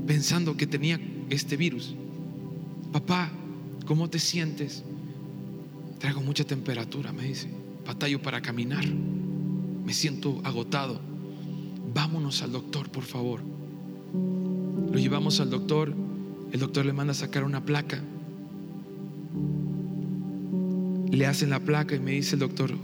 pensando 0.06 0.58
que 0.58 0.68
tenía 0.68 1.00
este 1.30 1.58
virus. 1.58 1.96
Papá, 2.92 3.32
¿cómo 3.86 4.10
te 4.10 4.20
sientes? 4.20 4.84
Traigo 6.00 6.22
mucha 6.22 6.44
temperatura, 6.44 7.14
me 7.14 7.24
dice. 7.24 7.50
Batallo 7.86 8.22
para 8.22 8.42
caminar. 8.42 8.86
Me 8.86 9.94
siento 9.94 10.42
agotado. 10.44 11.00
Vámonos 11.94 12.42
al 12.42 12.52
doctor, 12.52 12.90
por 12.90 13.04
favor. 13.04 13.42
Lo 14.92 14.98
llevamos 14.98 15.40
al 15.40 15.50
doctor. 15.50 15.94
El 16.52 16.60
doctor 16.60 16.86
le 16.86 16.94
manda 16.94 17.12
a 17.12 17.16
sacar 17.16 17.44
una 17.44 17.64
placa 17.64 18.02
le 21.16 21.26
hacen 21.26 21.50
la 21.50 21.60
placa 21.60 21.96
y 21.96 22.00
me 22.00 22.12
dice 22.12 22.36
el 22.36 22.40
doctor, 22.40 22.76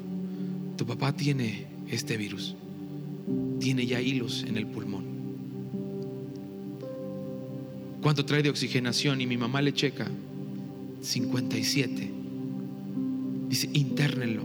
tu 0.77 0.85
papá 0.85 1.13
tiene 1.13 1.65
este 1.89 2.17
virus, 2.17 2.55
tiene 3.59 3.85
ya 3.85 3.99
hilos 3.99 4.45
en 4.47 4.57
el 4.57 4.67
pulmón. 4.67 5.03
¿Cuánto 8.01 8.25
trae 8.25 8.41
de 8.41 8.49
oxigenación? 8.49 9.21
Y 9.21 9.27
mi 9.27 9.37
mamá 9.37 9.61
le 9.61 9.73
checa, 9.73 10.07
57. 11.01 12.11
Dice, 13.49 13.69
internenlo. 13.73 14.43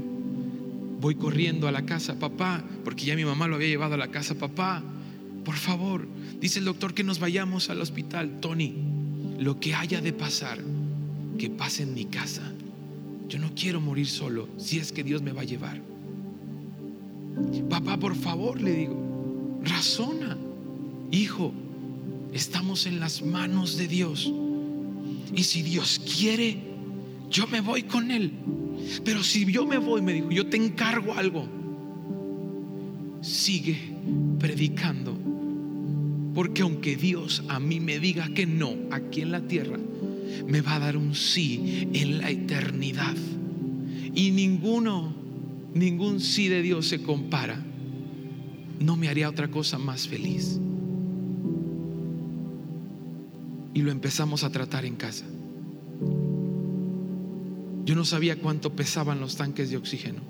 Voy 1.00 1.14
corriendo 1.14 1.68
a 1.68 1.72
la 1.72 1.86
casa, 1.86 2.18
papá, 2.18 2.64
porque 2.84 3.04
ya 3.04 3.14
mi 3.14 3.24
mamá 3.24 3.46
lo 3.46 3.54
había 3.54 3.68
llevado 3.68 3.94
a 3.94 3.98
la 3.98 4.08
casa, 4.08 4.34
papá, 4.34 4.82
por 5.44 5.54
favor, 5.54 6.08
dice 6.40 6.58
el 6.58 6.64
doctor 6.64 6.92
que 6.92 7.04
nos 7.04 7.20
vayamos 7.20 7.70
al 7.70 7.80
hospital, 7.80 8.40
Tony, 8.40 8.74
lo 9.38 9.60
que 9.60 9.74
haya 9.74 10.00
de 10.00 10.12
pasar, 10.12 10.58
que 11.38 11.50
pase 11.50 11.84
en 11.84 11.94
mi 11.94 12.06
casa. 12.06 12.52
Yo 13.28 13.38
no 13.38 13.50
quiero 13.54 13.80
morir 13.80 14.06
solo 14.06 14.48
si 14.56 14.78
es 14.78 14.92
que 14.92 15.02
Dios 15.02 15.22
me 15.22 15.32
va 15.32 15.42
a 15.42 15.44
llevar. 15.44 15.80
Papá, 17.68 17.96
por 17.98 18.14
favor, 18.14 18.60
le 18.60 18.72
digo, 18.72 19.60
razona. 19.62 20.36
Hijo, 21.10 21.52
estamos 22.32 22.86
en 22.86 23.00
las 23.00 23.22
manos 23.22 23.76
de 23.76 23.88
Dios. 23.88 24.32
Y 25.34 25.42
si 25.42 25.62
Dios 25.62 26.00
quiere, 26.18 26.58
yo 27.30 27.46
me 27.46 27.60
voy 27.60 27.82
con 27.82 28.10
Él. 28.10 28.32
Pero 29.04 29.22
si 29.22 29.50
yo 29.50 29.66
me 29.66 29.78
voy, 29.78 30.02
me 30.02 30.14
dijo, 30.14 30.30
yo 30.30 30.46
te 30.46 30.56
encargo 30.56 31.12
algo. 31.14 31.46
Sigue 33.20 33.76
predicando. 34.38 35.16
Porque 36.34 36.62
aunque 36.62 36.96
Dios 36.96 37.42
a 37.48 37.58
mí 37.58 37.80
me 37.80 37.98
diga 37.98 38.28
que 38.28 38.46
no 38.46 38.74
aquí 38.90 39.22
en 39.22 39.32
la 39.32 39.40
tierra, 39.40 39.78
me 40.46 40.60
va 40.60 40.76
a 40.76 40.78
dar 40.78 40.96
un 40.96 41.14
sí 41.14 41.88
en 41.92 42.18
la 42.18 42.30
eternidad. 42.30 43.16
Y 44.14 44.30
ninguno, 44.30 45.14
ningún 45.74 46.20
sí 46.20 46.48
de 46.48 46.62
Dios 46.62 46.86
se 46.86 47.02
compara. 47.02 47.62
No 48.80 48.96
me 48.96 49.08
haría 49.08 49.28
otra 49.28 49.48
cosa 49.48 49.78
más 49.78 50.08
feliz. 50.08 50.60
Y 53.74 53.82
lo 53.82 53.90
empezamos 53.90 54.42
a 54.44 54.50
tratar 54.50 54.84
en 54.84 54.96
casa. 54.96 55.26
Yo 57.84 57.94
no 57.94 58.04
sabía 58.04 58.36
cuánto 58.36 58.72
pesaban 58.74 59.20
los 59.20 59.36
tanques 59.36 59.70
de 59.70 59.76
oxígeno 59.76 60.20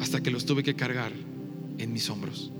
hasta 0.00 0.20
que 0.22 0.30
los 0.30 0.46
tuve 0.46 0.62
que 0.62 0.74
cargar 0.74 1.12
en 1.78 1.92
mis 1.92 2.10
hombros. 2.10 2.50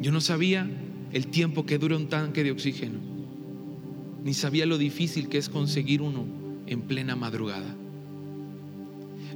Yo 0.00 0.12
no 0.12 0.20
sabía 0.20 0.68
el 1.12 1.26
tiempo 1.26 1.66
que 1.66 1.78
dura 1.78 1.96
un 1.96 2.08
tanque 2.08 2.42
de 2.42 2.50
oxígeno, 2.50 2.98
ni 4.24 4.34
sabía 4.34 4.66
lo 4.66 4.78
difícil 4.78 5.28
que 5.28 5.38
es 5.38 5.48
conseguir 5.48 6.00
uno 6.00 6.24
en 6.66 6.82
plena 6.82 7.16
madrugada. 7.16 7.76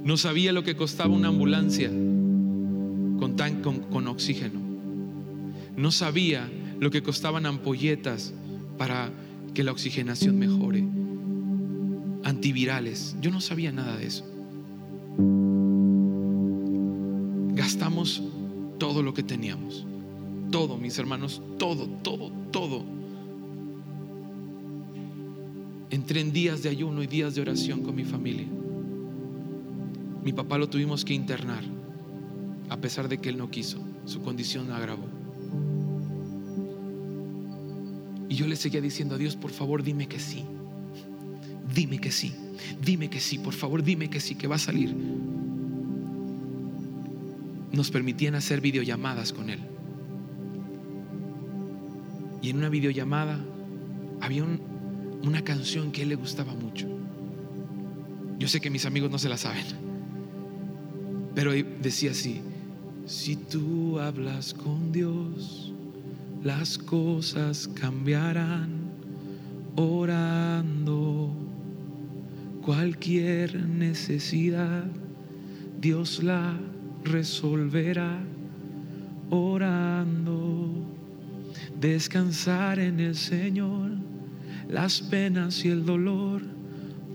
No 0.03 0.17
sabía 0.17 0.53
lo 0.53 0.63
que 0.63 0.75
costaba 0.75 1.13
una 1.13 1.27
ambulancia 1.27 1.89
con, 1.89 3.35
tan, 3.35 3.61
con, 3.61 3.79
con 3.79 4.07
oxígeno. 4.07 4.59
No 5.75 5.91
sabía 5.91 6.49
lo 6.79 6.89
que 6.89 7.03
costaban 7.03 7.45
ampolletas 7.45 8.33
para 8.77 9.11
que 9.53 9.63
la 9.63 9.71
oxigenación 9.71 10.39
mejore. 10.39 10.83
Antivirales. 12.23 13.15
Yo 13.21 13.29
no 13.31 13.41
sabía 13.41 13.71
nada 13.71 13.97
de 13.97 14.07
eso. 14.07 14.25
Gastamos 17.55 18.23
todo 18.79 19.03
lo 19.03 19.13
que 19.13 19.23
teníamos 19.23 19.85
todo, 20.51 20.77
mis 20.77 20.97
hermanos, 20.97 21.41
todo, 21.57 21.87
todo, 22.03 22.31
todo. 22.51 22.83
Entré 25.89 26.21
en 26.21 26.33
días 26.33 26.63
de 26.63 26.69
ayuno 26.69 27.01
y 27.01 27.07
días 27.07 27.35
de 27.35 27.41
oración 27.41 27.81
con 27.81 27.95
mi 27.95 28.03
familia. 28.03 28.47
Mi 30.23 30.33
papá 30.33 30.57
lo 30.57 30.69
tuvimos 30.69 31.05
que 31.05 31.13
internar, 31.13 31.63
a 32.69 32.77
pesar 32.77 33.07
de 33.07 33.19
que 33.19 33.29
él 33.29 33.37
no 33.37 33.49
quiso. 33.49 33.79
Su 34.05 34.21
condición 34.21 34.71
agravó. 34.71 35.05
Y 38.29 38.35
yo 38.35 38.47
le 38.47 38.57
seguía 38.57 38.81
diciendo 38.81 39.15
a 39.15 39.17
Dios, 39.17 39.35
por 39.35 39.51
favor, 39.51 39.83
dime 39.83 40.07
que 40.07 40.19
sí. 40.19 40.43
Dime 41.73 41.99
que 41.99 42.11
sí. 42.11 42.33
Dime 42.83 43.09
que 43.09 43.19
sí, 43.19 43.37
por 43.37 43.53
favor, 43.53 43.83
dime 43.83 44.09
que 44.09 44.19
sí, 44.19 44.35
que 44.35 44.47
va 44.47 44.55
a 44.55 44.59
salir. 44.59 44.93
Nos 47.71 47.91
permitían 47.91 48.35
hacer 48.35 48.59
videollamadas 48.59 49.31
con 49.31 49.49
él. 49.49 49.59
Y 52.47 52.51
en 52.51 52.59
una 52.59 52.69
videollamada 52.69 53.43
había 54.21 54.45
una 55.21 55.43
canción 55.43 55.91
que 55.91 55.99
a 55.99 56.03
él 56.03 56.09
le 56.11 56.15
gustaba 56.15 56.55
mucho. 56.55 56.87
Yo 58.39 58.47
sé 58.47 58.61
que 58.61 58.69
mis 58.69 58.85
amigos 58.85 59.11
no 59.11 59.19
se 59.19 59.27
la 59.27 59.35
saben, 59.35 59.65
pero 61.35 61.51
decía 61.81 62.11
así, 62.11 62.39
Si 63.05 63.35
tú 63.35 63.99
hablas 63.99 64.53
con 64.53 64.93
Dios, 64.93 65.73
las 66.41 66.77
cosas 66.77 67.67
cambiarán 67.67 68.91
orando. 69.75 71.35
Cualquier 72.61 73.59
necesidad, 73.65 74.85
Dios 75.81 76.23
la 76.23 76.57
resolverá 77.03 78.23
orando. 79.31 80.46
Descansar 81.79 82.79
en 82.79 82.99
el 82.99 83.15
Señor, 83.15 83.91
las 84.69 85.01
penas 85.01 85.63
y 85.63 85.69
el 85.69 85.85
dolor, 85.85 86.41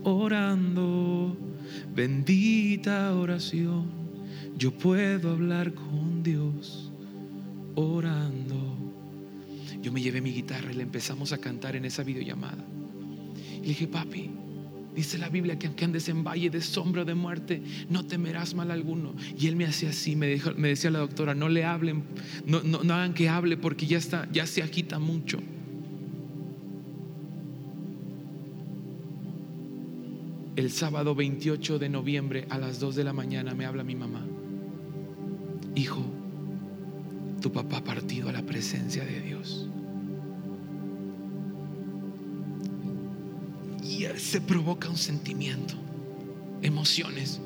orando. 0.03 1.37
Bendita 1.93 3.13
oración, 3.15 3.85
yo 4.57 4.71
puedo 4.71 5.31
hablar 5.31 5.73
con 5.73 6.23
Dios 6.23 6.91
orando. 7.75 8.77
Yo 9.81 9.91
me 9.91 10.01
llevé 10.01 10.21
mi 10.21 10.31
guitarra 10.31 10.71
y 10.71 10.75
le 10.75 10.83
empezamos 10.83 11.33
a 11.33 11.37
cantar 11.37 11.75
en 11.75 11.85
esa 11.85 12.03
videollamada. 12.03 12.63
Y 13.57 13.61
le 13.61 13.67
dije, 13.67 13.87
papi, 13.87 14.31
dice 14.95 15.17
la 15.17 15.29
Biblia 15.29 15.57
que 15.57 15.67
aunque 15.67 15.85
andes 15.85 16.09
en 16.09 16.23
valle 16.23 16.49
de 16.49 16.61
sombra 16.61 17.03
de 17.05 17.15
muerte, 17.15 17.61
no 17.89 18.05
temerás 18.05 18.53
mal 18.53 18.71
alguno. 18.71 19.15
Y 19.37 19.47
él 19.47 19.55
me 19.55 19.65
hacía 19.65 19.89
así, 19.89 20.15
me, 20.15 20.39
me 20.55 20.69
decía 20.69 20.91
la 20.91 20.99
doctora, 20.99 21.33
no 21.33 21.49
le 21.49 21.65
hablen, 21.65 22.03
no, 22.45 22.61
no, 22.63 22.83
no 22.83 22.93
hagan 22.93 23.13
que 23.13 23.29
hable 23.29 23.57
porque 23.57 23.85
ya 23.85 23.97
está, 23.97 24.27
ya 24.31 24.45
se 24.45 24.61
agita 24.61 24.99
mucho. 24.99 25.39
El 30.55 30.71
sábado 30.71 31.15
28 31.15 31.79
de 31.79 31.89
noviembre 31.89 32.45
a 32.49 32.59
las 32.59 32.79
2 32.79 32.95
de 32.95 33.03
la 33.03 33.13
mañana 33.13 33.55
me 33.55 33.65
habla 33.65 33.83
mi 33.83 33.95
mamá. 33.95 34.23
Hijo, 35.75 36.05
tu 37.41 37.51
papá 37.51 37.77
ha 37.77 37.83
partido 37.83 38.29
a 38.29 38.31
la 38.31 38.43
presencia 38.43 39.03
de 39.03 39.19
Dios. 39.21 39.67
Se 44.17 44.41
provoca 44.41 44.89
un 44.89 44.97
sentimiento, 44.97 45.75
emociones. 46.61 47.39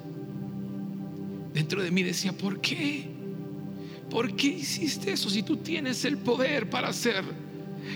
Dentro 1.54 1.82
de 1.82 1.92
mí 1.92 2.04
decía, 2.04 2.34
¿por 2.34 2.62
qué? 2.62 3.10
¿Por 4.10 4.36
qué 4.36 4.48
hiciste 4.48 5.12
eso 5.12 5.30
si 5.30 5.44
tú 5.44 5.58
tienes 5.58 6.06
el 6.06 6.18
poder 6.18 6.70
para 6.70 6.90
hacer? 6.90 7.24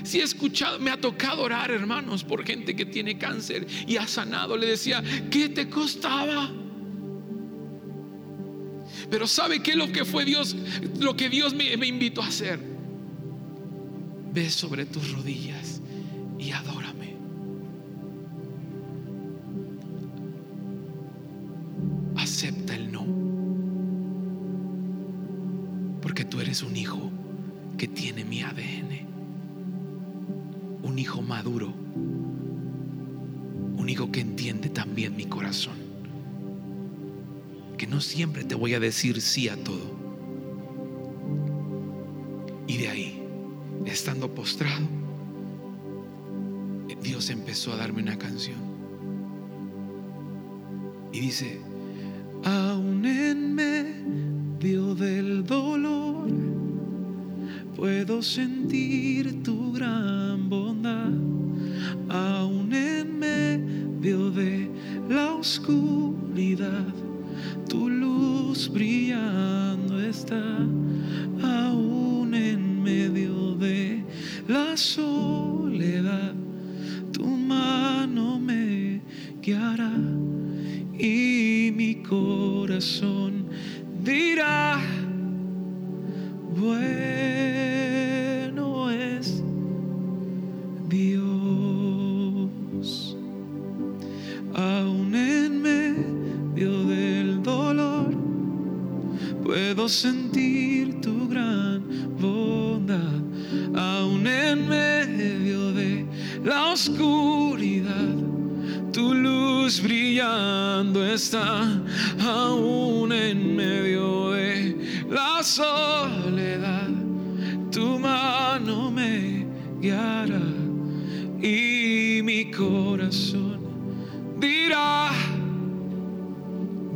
Si 0.04 0.20
he 0.20 0.24
escuchado, 0.24 0.80
me 0.80 0.92
ha 0.92 1.00
tocado 1.00 1.44
orar, 1.44 1.72
hermanos, 1.72 2.24
por 2.24 2.46
gente 2.46 2.76
que 2.76 2.86
tiene 2.86 3.18
cáncer 3.18 3.68
y 3.88 3.98
ha 3.98 4.08
sanado. 4.08 4.58
Le 4.58 4.68
decía, 4.68 5.04
¿qué 5.30 5.50
te 5.50 5.70
costaba? 5.70 6.52
Pero 9.10 9.28
¿sabe 9.28 9.62
qué 9.62 9.72
es 9.72 9.78
lo 9.78 9.92
que 9.92 10.06
fue 10.06 10.26
Dios? 10.26 10.56
Lo 11.00 11.16
que 11.16 11.30
Dios 11.30 11.54
me, 11.54 11.76
me 11.78 11.88
invitó 11.88 12.22
a 12.22 12.28
hacer. 12.28 12.60
Ve 14.34 14.50
sobre 14.50 14.86
tus 14.86 15.12
rodillas 15.12 15.81
que 37.82 37.88
no 37.88 38.00
siempre 38.00 38.44
te 38.44 38.54
voy 38.54 38.76
a 38.76 38.80
decir 38.80 39.20
sí 39.22 39.50
a 39.50 39.58
todo. 39.58 39.82
Y 42.68 42.78
de 42.78 42.88
ahí, 42.88 43.24
estando 43.88 44.36
postrado, 44.36 44.88
Dios 47.02 47.32
empezó 47.32 47.74
a 47.74 47.78
darme 47.78 48.04
una 48.04 48.20
canción. 48.20 48.60
Y 51.12 51.22
dice, 51.22 51.60
aún 52.44 53.04
en 53.04 53.56
medio 53.56 54.94
del 54.94 55.44
dolor, 55.44 56.30
puedo 57.76 58.22
sentir 58.22 59.42
tu 59.42 59.74
gran 59.74 60.52
bondad. 60.52 61.10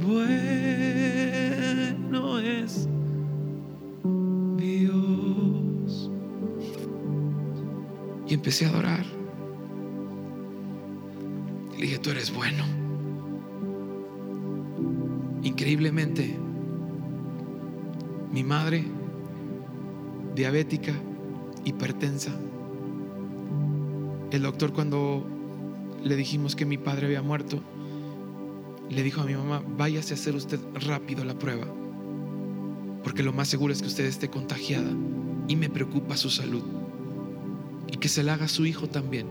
Bueno 0.05 0.39
es 2.39 2.87
Dios. 4.57 6.11
Y 8.27 8.33
empecé 8.33 8.65
a 8.65 8.69
adorar. 8.69 9.05
Y 11.77 11.81
dije, 11.81 11.99
tú 11.99 12.09
eres 12.11 12.33
bueno. 12.33 12.63
Increíblemente, 15.43 16.37
mi 18.31 18.43
madre, 18.43 18.83
diabética, 20.33 20.93
hipertensa, 21.65 22.31
el 24.31 24.41
doctor 24.41 24.73
cuando 24.73 25.25
le 26.03 26.15
dijimos 26.15 26.55
que 26.55 26.65
mi 26.65 26.77
padre 26.77 27.05
había 27.05 27.21
muerto, 27.21 27.61
le 28.89 29.03
dijo 29.03 29.21
a 29.21 29.25
mi 29.25 29.35
mamá, 29.35 29.63
váyase 29.77 30.13
a 30.13 30.17
hacer 30.17 30.35
usted 30.35 30.59
rápido 30.87 31.23
la 31.25 31.37
prueba, 31.37 31.65
porque 33.03 33.23
lo 33.23 33.33
más 33.33 33.47
seguro 33.47 33.73
es 33.73 33.81
que 33.81 33.87
usted 33.87 34.05
esté 34.05 34.29
contagiada 34.29 34.91
y 35.47 35.55
me 35.55 35.69
preocupa 35.69 36.17
su 36.17 36.29
salud 36.29 36.63
y 37.91 37.97
que 37.97 38.07
se 38.07 38.23
la 38.23 38.35
haga 38.35 38.47
su 38.47 38.65
hijo 38.65 38.87
también. 38.87 39.27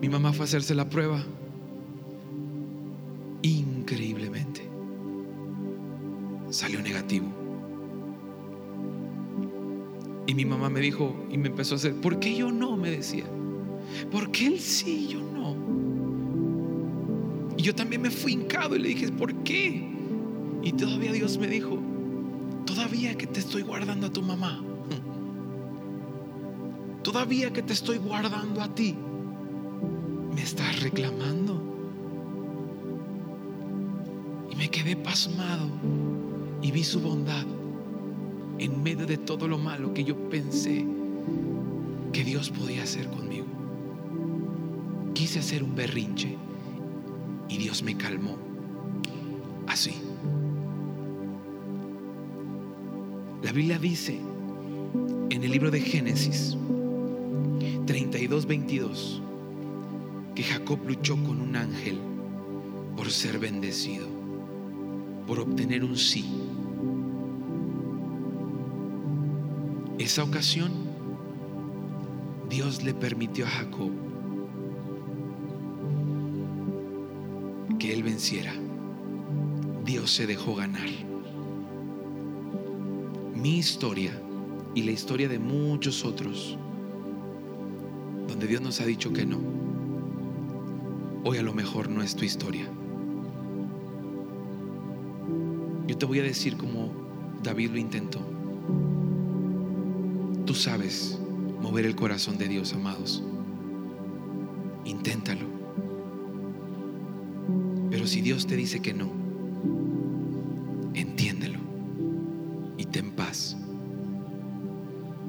Mi 0.00 0.08
mamá 0.08 0.32
fue 0.32 0.44
a 0.44 0.46
hacerse 0.46 0.74
la 0.74 0.88
prueba 0.88 1.24
increíblemente. 3.42 4.62
Salió 6.50 6.82
negativo. 6.82 7.26
Y 10.26 10.34
mi 10.34 10.44
mamá 10.44 10.70
me 10.70 10.80
dijo 10.80 11.14
y 11.30 11.38
me 11.38 11.48
empezó 11.48 11.74
a 11.74 11.78
hacer, 11.78 11.94
¿por 11.94 12.18
qué 12.18 12.36
yo 12.36 12.50
no? 12.50 12.76
Me 12.76 12.90
decía. 12.90 13.24
¿Por 14.10 14.30
qué 14.30 14.46
él 14.46 14.60
sí, 14.60 15.08
yo 15.08 15.20
no? 15.20 15.81
Y 17.62 17.66
yo 17.66 17.76
también 17.76 18.02
me 18.02 18.10
fui 18.10 18.32
hincado 18.32 18.74
y 18.74 18.80
le 18.80 18.88
dije, 18.88 19.12
¿por 19.12 19.32
qué? 19.44 19.88
Y 20.64 20.72
todavía 20.72 21.12
Dios 21.12 21.38
me 21.38 21.46
dijo, 21.46 21.78
todavía 22.66 23.16
que 23.16 23.28
te 23.28 23.38
estoy 23.38 23.62
guardando 23.62 24.08
a 24.08 24.12
tu 24.12 24.20
mamá, 24.20 24.60
todavía 27.04 27.52
que 27.52 27.62
te 27.62 27.72
estoy 27.72 27.98
guardando 27.98 28.62
a 28.62 28.74
ti, 28.74 28.96
me 30.34 30.42
estás 30.42 30.82
reclamando. 30.82 31.62
Y 34.50 34.56
me 34.56 34.68
quedé 34.68 34.96
pasmado 34.96 35.68
y 36.62 36.72
vi 36.72 36.82
su 36.82 37.00
bondad 37.00 37.46
en 38.58 38.82
medio 38.82 39.06
de 39.06 39.18
todo 39.18 39.46
lo 39.46 39.58
malo 39.58 39.94
que 39.94 40.02
yo 40.02 40.16
pensé 40.28 40.84
que 42.12 42.24
Dios 42.24 42.50
podía 42.50 42.82
hacer 42.82 43.08
conmigo. 43.08 43.46
Quise 45.14 45.38
hacer 45.38 45.62
un 45.62 45.76
berrinche 45.76 46.36
y 47.52 47.58
Dios 47.58 47.82
me 47.82 47.96
calmó. 47.98 48.38
Así. 49.66 49.92
La 53.42 53.52
Biblia 53.52 53.78
dice 53.78 54.18
en 55.28 55.42
el 55.42 55.50
libro 55.50 55.70
de 55.70 55.80
Génesis 55.80 56.56
32, 57.86 58.46
22 58.46 59.22
que 60.34 60.42
Jacob 60.42 60.78
luchó 60.86 61.14
con 61.24 61.42
un 61.42 61.56
ángel 61.56 61.98
por 62.96 63.10
ser 63.10 63.38
bendecido, 63.38 64.06
por 65.26 65.38
obtener 65.40 65.84
un 65.84 65.98
sí. 65.98 66.24
Esa 69.98 70.24
ocasión, 70.24 70.72
Dios 72.48 72.82
le 72.82 72.94
permitió 72.94 73.44
a 73.44 73.50
Jacob 73.50 74.11
que 77.82 77.92
él 77.92 78.04
venciera. 78.04 78.54
Dios 79.84 80.12
se 80.12 80.24
dejó 80.28 80.54
ganar. 80.54 80.86
Mi 83.34 83.58
historia 83.58 84.12
y 84.72 84.84
la 84.84 84.92
historia 84.92 85.28
de 85.28 85.40
muchos 85.40 86.04
otros, 86.04 86.56
donde 88.28 88.46
Dios 88.46 88.62
nos 88.62 88.80
ha 88.80 88.86
dicho 88.86 89.12
que 89.12 89.26
no, 89.26 89.40
hoy 91.24 91.38
a 91.38 91.42
lo 91.42 91.52
mejor 91.54 91.88
no 91.88 92.04
es 92.04 92.14
tu 92.14 92.24
historia. 92.24 92.68
Yo 95.88 95.98
te 95.98 96.06
voy 96.06 96.20
a 96.20 96.22
decir 96.22 96.56
como 96.56 96.92
David 97.42 97.70
lo 97.72 97.78
intentó. 97.78 98.20
Tú 100.46 100.54
sabes 100.54 101.18
mover 101.60 101.86
el 101.86 101.96
corazón 101.96 102.38
de 102.38 102.46
Dios, 102.46 102.74
amados. 102.74 103.24
Inténtalo. 104.84 105.51
Pero 108.02 108.10
si 108.10 108.20
Dios 108.20 108.48
te 108.48 108.56
dice 108.56 108.80
que 108.80 108.92
no, 108.92 109.12
entiéndelo 110.92 111.60
y 112.76 112.84
ten 112.86 113.12
paz. 113.12 113.56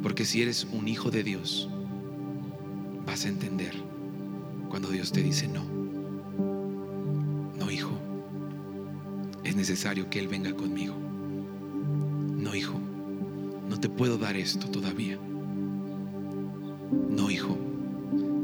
Porque 0.02 0.26
si 0.26 0.42
eres 0.42 0.66
un 0.72 0.88
hijo 0.88 1.12
de 1.12 1.22
Dios, 1.22 1.70
vas 3.06 3.26
a 3.26 3.28
entender 3.28 3.76
cuando 4.70 4.90
Dios 4.90 5.12
te 5.12 5.22
dice 5.22 5.48
no. 5.48 5.64
No, 7.60 7.70
hijo, 7.70 7.92
es 9.44 9.56
necesario 9.56 10.10
que 10.10 10.18
Él 10.18 10.28
venga 10.28 10.56
conmigo. 10.56 10.96
No, 10.96 12.56
hijo, 12.56 12.80
no 13.70 13.80
te 13.80 13.88
puedo 13.88 14.18
dar 14.18 14.36
esto 14.36 14.68
todavía. 14.68 15.20
No, 17.08 17.30
hijo, 17.30 17.56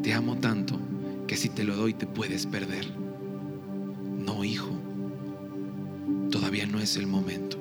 te 0.04 0.14
amo 0.14 0.38
tanto 0.38 0.80
que 1.26 1.36
si 1.36 1.50
te 1.50 1.64
lo 1.64 1.76
doy 1.76 1.96
te 1.96 2.06
puedes 2.06 2.46
perder. 2.46 3.09
Hijo, 4.44 4.70
todavía 6.32 6.66
no 6.66 6.80
es 6.80 6.98
el 6.98 7.08
momento. 7.08 7.58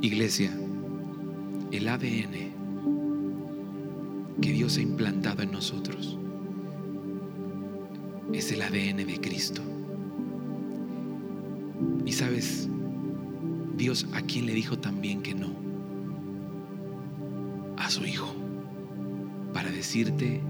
Iglesia, 0.00 0.52
el 1.72 1.88
ADN 1.88 2.54
que 4.40 4.52
Dios 4.52 4.76
ha 4.76 4.82
implantado 4.82 5.42
en 5.42 5.50
nosotros 5.50 6.18
es 8.32 8.52
el 8.52 8.62
ADN 8.62 9.06
de 9.06 9.20
Cristo. 9.20 9.62
Y 12.04 12.12
sabes, 12.12 12.68
Dios 13.76 14.06
a 14.12 14.22
quien 14.22 14.46
le 14.46 14.54
dijo 14.54 14.78
también 14.78 15.22
que 15.22 15.34
no, 15.34 15.48
a 17.76 17.90
su 17.90 18.04
Hijo, 18.04 18.34
para 19.52 19.70
decirte 19.70 20.40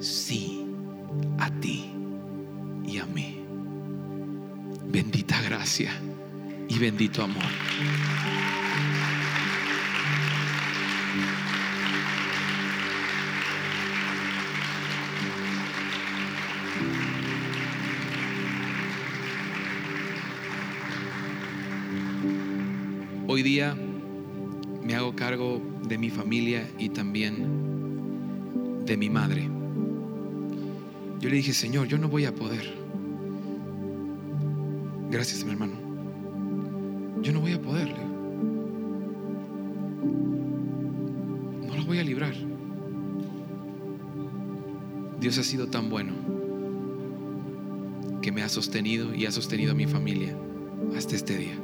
sí 0.00 0.66
a 1.38 1.50
ti 1.60 1.87
gracia 5.58 5.90
y 6.68 6.78
bendito 6.78 7.20
amor. 7.20 7.42
Hoy 23.26 23.42
día 23.42 23.76
me 24.84 24.94
hago 24.94 25.16
cargo 25.16 25.60
de 25.88 25.98
mi 25.98 26.08
familia 26.08 26.70
y 26.78 26.90
también 26.90 28.84
de 28.86 28.96
mi 28.96 29.10
madre. 29.10 29.50
Yo 31.18 31.28
le 31.28 31.34
dije, 31.34 31.52
Señor, 31.52 31.88
yo 31.88 31.98
no 31.98 32.08
voy 32.08 32.26
a 32.26 32.32
poder. 32.32 32.77
Gracias, 35.10 35.42
mi 35.42 35.52
hermano. 35.52 35.72
Yo 37.22 37.32
no 37.32 37.40
voy 37.40 37.52
a 37.52 37.62
poder. 37.62 37.88
No 41.66 41.76
lo 41.76 41.84
voy 41.86 41.98
a 41.98 42.04
librar. 42.04 42.34
Dios 45.18 45.38
ha 45.38 45.42
sido 45.42 45.68
tan 45.68 45.88
bueno 45.88 46.12
que 48.20 48.30
me 48.30 48.42
ha 48.42 48.50
sostenido 48.50 49.14
y 49.14 49.24
ha 49.24 49.32
sostenido 49.32 49.72
a 49.72 49.74
mi 49.74 49.86
familia 49.86 50.36
hasta 50.94 51.16
este 51.16 51.38
día. 51.38 51.58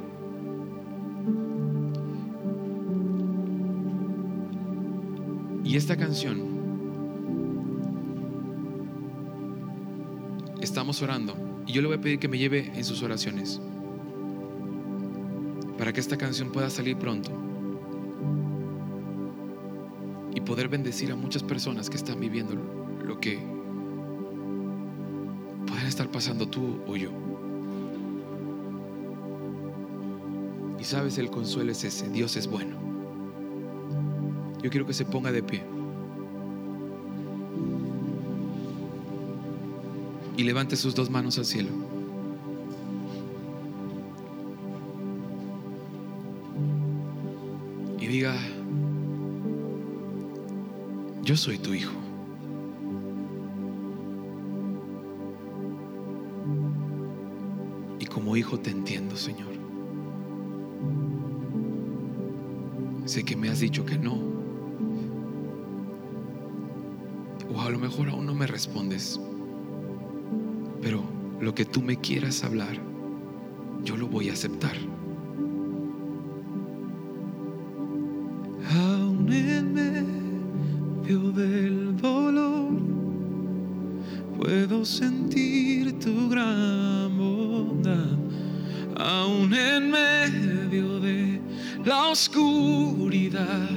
Y 5.64 5.76
esta 5.76 5.97
canción, 5.97 6.40
estamos 10.62 11.03
orando 11.03 11.54
y 11.67 11.73
yo 11.73 11.83
le 11.83 11.89
voy 11.89 11.97
a 11.97 12.01
pedir 12.01 12.19
que 12.19 12.29
me 12.29 12.39
lleve 12.39 12.71
en 12.75 12.85
sus 12.85 13.03
oraciones 13.03 13.61
para 15.79 15.93
que 15.93 16.01
esta 16.01 16.17
canción 16.17 16.53
pueda 16.53 16.71
salir 16.71 16.97
pronto 16.97 17.31
y 20.35 20.41
poder 20.41 20.69
bendecir 20.69 21.12
a 21.12 21.17
muchas 21.17 21.43
personas 21.43 21.89
que 21.89 21.97
están 21.97 22.21
viviendo 22.21 22.55
lo 23.05 23.21
que 23.21 23.39
pueden 25.67 25.87
estar 25.87 26.11
pasando 26.11 26.49
tú 26.49 26.81
o 26.87 26.97
yo. 26.97 27.11
Y 30.79 30.85
sabes, 30.85 31.19
el 31.19 31.31
consuelo 31.31 31.73
es 31.73 31.85
ese, 31.85 32.09
Dios 32.11 32.37
es 32.37 32.47
bueno. 32.47 32.77
Yo 34.62 34.71
quiero 34.71 34.87
que 34.87 34.93
se 34.93 35.05
ponga 35.05 35.33
de 35.33 35.43
pie. 35.43 35.74
Y 40.37 40.43
levante 40.43 40.76
sus 40.76 40.95
dos 40.95 41.11
manos 41.11 41.39
al 41.39 41.45
cielo. 41.45 41.70
Y 48.01 48.07
diga, 48.07 48.35
yo 51.22 51.37
soy 51.37 51.59
tu 51.59 51.72
hijo. 51.72 51.95
Y 57.99 58.07
como 58.07 58.37
hijo 58.37 58.59
te 58.59 58.70
entiendo, 58.70 59.16
Señor. 59.16 59.55
Sé 63.07 63.24
que 63.24 63.37
me 63.37 63.49
has 63.49 63.61
dicho 63.61 63.87
que 63.87 63.97
no. 63.97 64.18
O 67.55 67.61
a 67.61 67.70
lo 67.70 67.78
mejor 67.78 68.09
aún 68.09 68.26
no 68.26 68.35
me 68.35 68.47
respondes. 68.47 69.20
Pero 70.85 71.03
lo 71.41 71.55
que 71.55 71.64
tú 71.64 71.80
me 71.80 71.97
quieras 71.97 72.45
hablar, 72.45 72.76
yo 73.82 73.97
lo 73.97 74.07
voy 74.07 74.28
a 74.28 74.35
aceptar. 74.35 74.76
Aún 78.70 79.32
en 79.32 79.72
medio 79.72 81.32
del 81.32 81.97
dolor 81.97 82.68
puedo 84.37 84.85
sentir 84.85 85.99
tu 85.99 86.28
gran 86.28 87.16
bondad. 87.16 88.18
Aún 88.99 89.55
en 89.55 89.91
medio 89.91 91.01
de 91.01 91.41
la 91.82 92.09
oscuridad, 92.09 93.70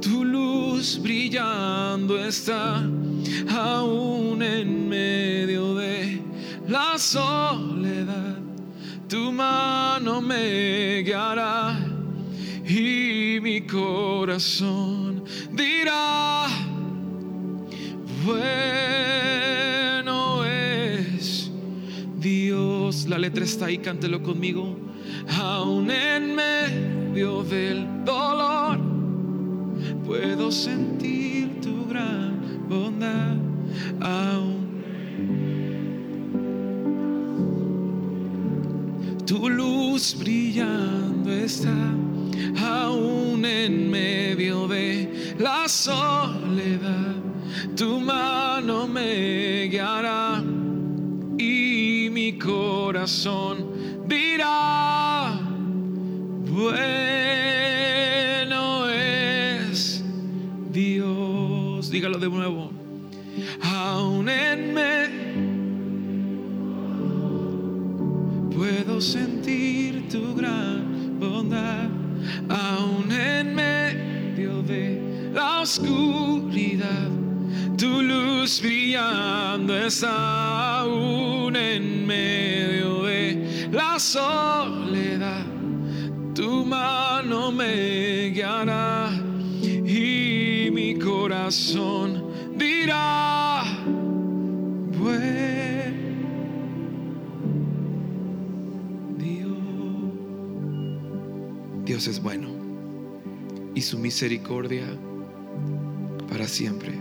tu 0.00 0.24
luz 0.24 0.98
brillando 1.00 2.18
está. 2.18 2.82
Aún 3.48 4.42
en 4.42 4.88
medio 4.88 5.61
la 6.68 6.98
soledad, 6.98 8.38
tu 9.08 9.32
mano 9.32 10.20
me 10.20 11.02
guiará 11.02 11.92
y 12.64 13.38
mi 13.40 13.66
corazón 13.66 15.24
dirá, 15.52 16.46
bueno 18.24 20.44
es 20.44 21.50
Dios. 22.18 23.08
La 23.08 23.18
letra 23.18 23.44
está 23.44 23.66
ahí, 23.66 23.78
cántelo 23.78 24.22
conmigo. 24.22 24.76
Aún 25.40 25.90
en 25.90 26.34
medio 26.34 27.42
del 27.42 28.04
dolor, 28.04 28.80
puedo 30.04 30.50
sentir 30.50 31.60
tu 31.60 31.86
gran 31.86 32.68
bondad. 32.68 33.36
Aún 34.00 34.61
brillando 40.18 41.30
está, 41.30 41.72
aún 42.60 43.44
en 43.44 43.88
medio 43.88 44.66
de 44.66 45.36
la 45.38 45.68
soledad. 45.68 47.14
Tu 47.76 48.00
mano 48.00 48.88
me 48.88 49.68
guiará 49.68 50.42
y 51.38 52.08
mi 52.10 52.36
corazón 52.36 53.68
dirá, 54.08 55.38
bueno 56.50 57.70
es 58.90 60.02
Dios. 60.72 61.90
Dígalo 61.90 62.18
de 62.18 62.28
nuevo. 62.28 62.72
Aún 63.62 64.28
en 64.28 64.74
medio 64.74 65.01
puedo 68.62 69.00
sentir 69.00 70.08
tu 70.08 70.36
gran 70.36 71.18
bondad, 71.18 71.88
aún 72.48 73.10
en 73.10 73.56
medio 73.56 74.62
de 74.62 75.30
la 75.34 75.62
oscuridad. 75.62 77.10
Tu 77.76 78.02
luz 78.02 78.60
brillando 78.62 79.76
está 79.76 80.78
aún 80.78 81.56
en 81.56 82.06
medio 82.06 83.02
de 83.02 83.68
la 83.72 83.98
soledad. 83.98 85.44
Tu 86.32 86.64
mano 86.64 87.50
me 87.50 88.30
guiará 88.30 89.10
y 89.60 90.68
mi 90.70 90.96
corazón 91.00 92.30
dirá, 92.56 93.51
Es 102.06 102.20
bueno 102.20 102.48
y 103.76 103.80
su 103.82 103.96
misericordia 103.96 104.84
para 106.28 106.48
siempre. 106.48 106.98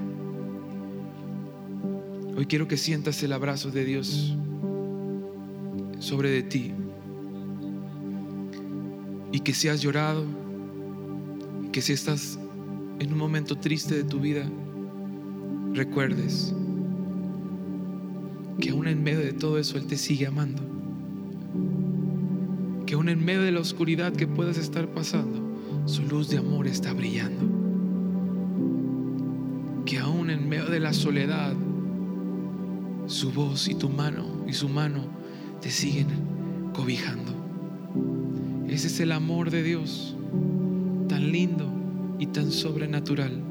Hoy 2.38 2.46
quiero 2.46 2.68
que 2.68 2.78
sientas 2.78 3.24
el 3.24 3.34
abrazo 3.34 3.72
de 3.72 3.84
Dios 3.84 4.38
sobre 5.98 6.30
de 6.30 6.44
ti 6.44 6.72
y 9.32 9.40
que 9.40 9.56
si 9.56 9.70
has 9.70 9.82
llorado, 9.82 10.24
que 11.72 11.82
si 11.82 11.94
estás 11.94 12.38
en 13.00 13.12
un 13.12 13.18
momento 13.18 13.58
triste 13.58 13.96
de 13.96 14.04
tu 14.04 14.20
vida, 14.20 14.48
recuerdes 15.74 16.54
que 18.60 18.70
aún 18.70 18.88
en 18.88 19.02
medio 19.02 19.22
de 19.22 19.34
todo 19.34 19.58
eso 19.58 19.80
Él 19.80 19.88
te 19.88 19.98
sigue 19.98 20.28
amando 20.28 20.71
aún 23.02 23.10
en 23.10 23.26
medio 23.26 23.42
de 23.42 23.52
la 23.52 23.62
oscuridad 23.62 24.14
que 24.14 24.28
puedas 24.28 24.60
estar 24.60 24.88
pasando, 24.88 25.40
su 25.88 26.04
luz 26.04 26.30
de 26.30 26.38
amor 26.38 26.68
está 26.68 26.94
brillando. 26.94 27.42
Que 29.88 29.98
aún 29.98 30.30
en 30.30 30.48
medio 30.48 30.68
de 30.68 30.80
la 30.80 30.94
soledad, 30.94 31.56
su 33.08 33.32
voz 33.32 33.68
y 33.70 33.74
tu 33.74 33.90
mano 33.90 34.46
y 34.48 34.54
su 34.54 34.70
mano 34.70 35.00
te 35.62 35.72
siguen 35.72 36.10
cobijando. 36.76 37.32
Ese 38.68 38.86
es 38.86 39.00
el 39.00 39.14
amor 39.14 39.50
de 39.50 39.64
Dios, 39.64 40.16
tan 41.10 41.32
lindo 41.32 41.74
y 42.20 42.28
tan 42.28 42.52
sobrenatural. 42.52 43.51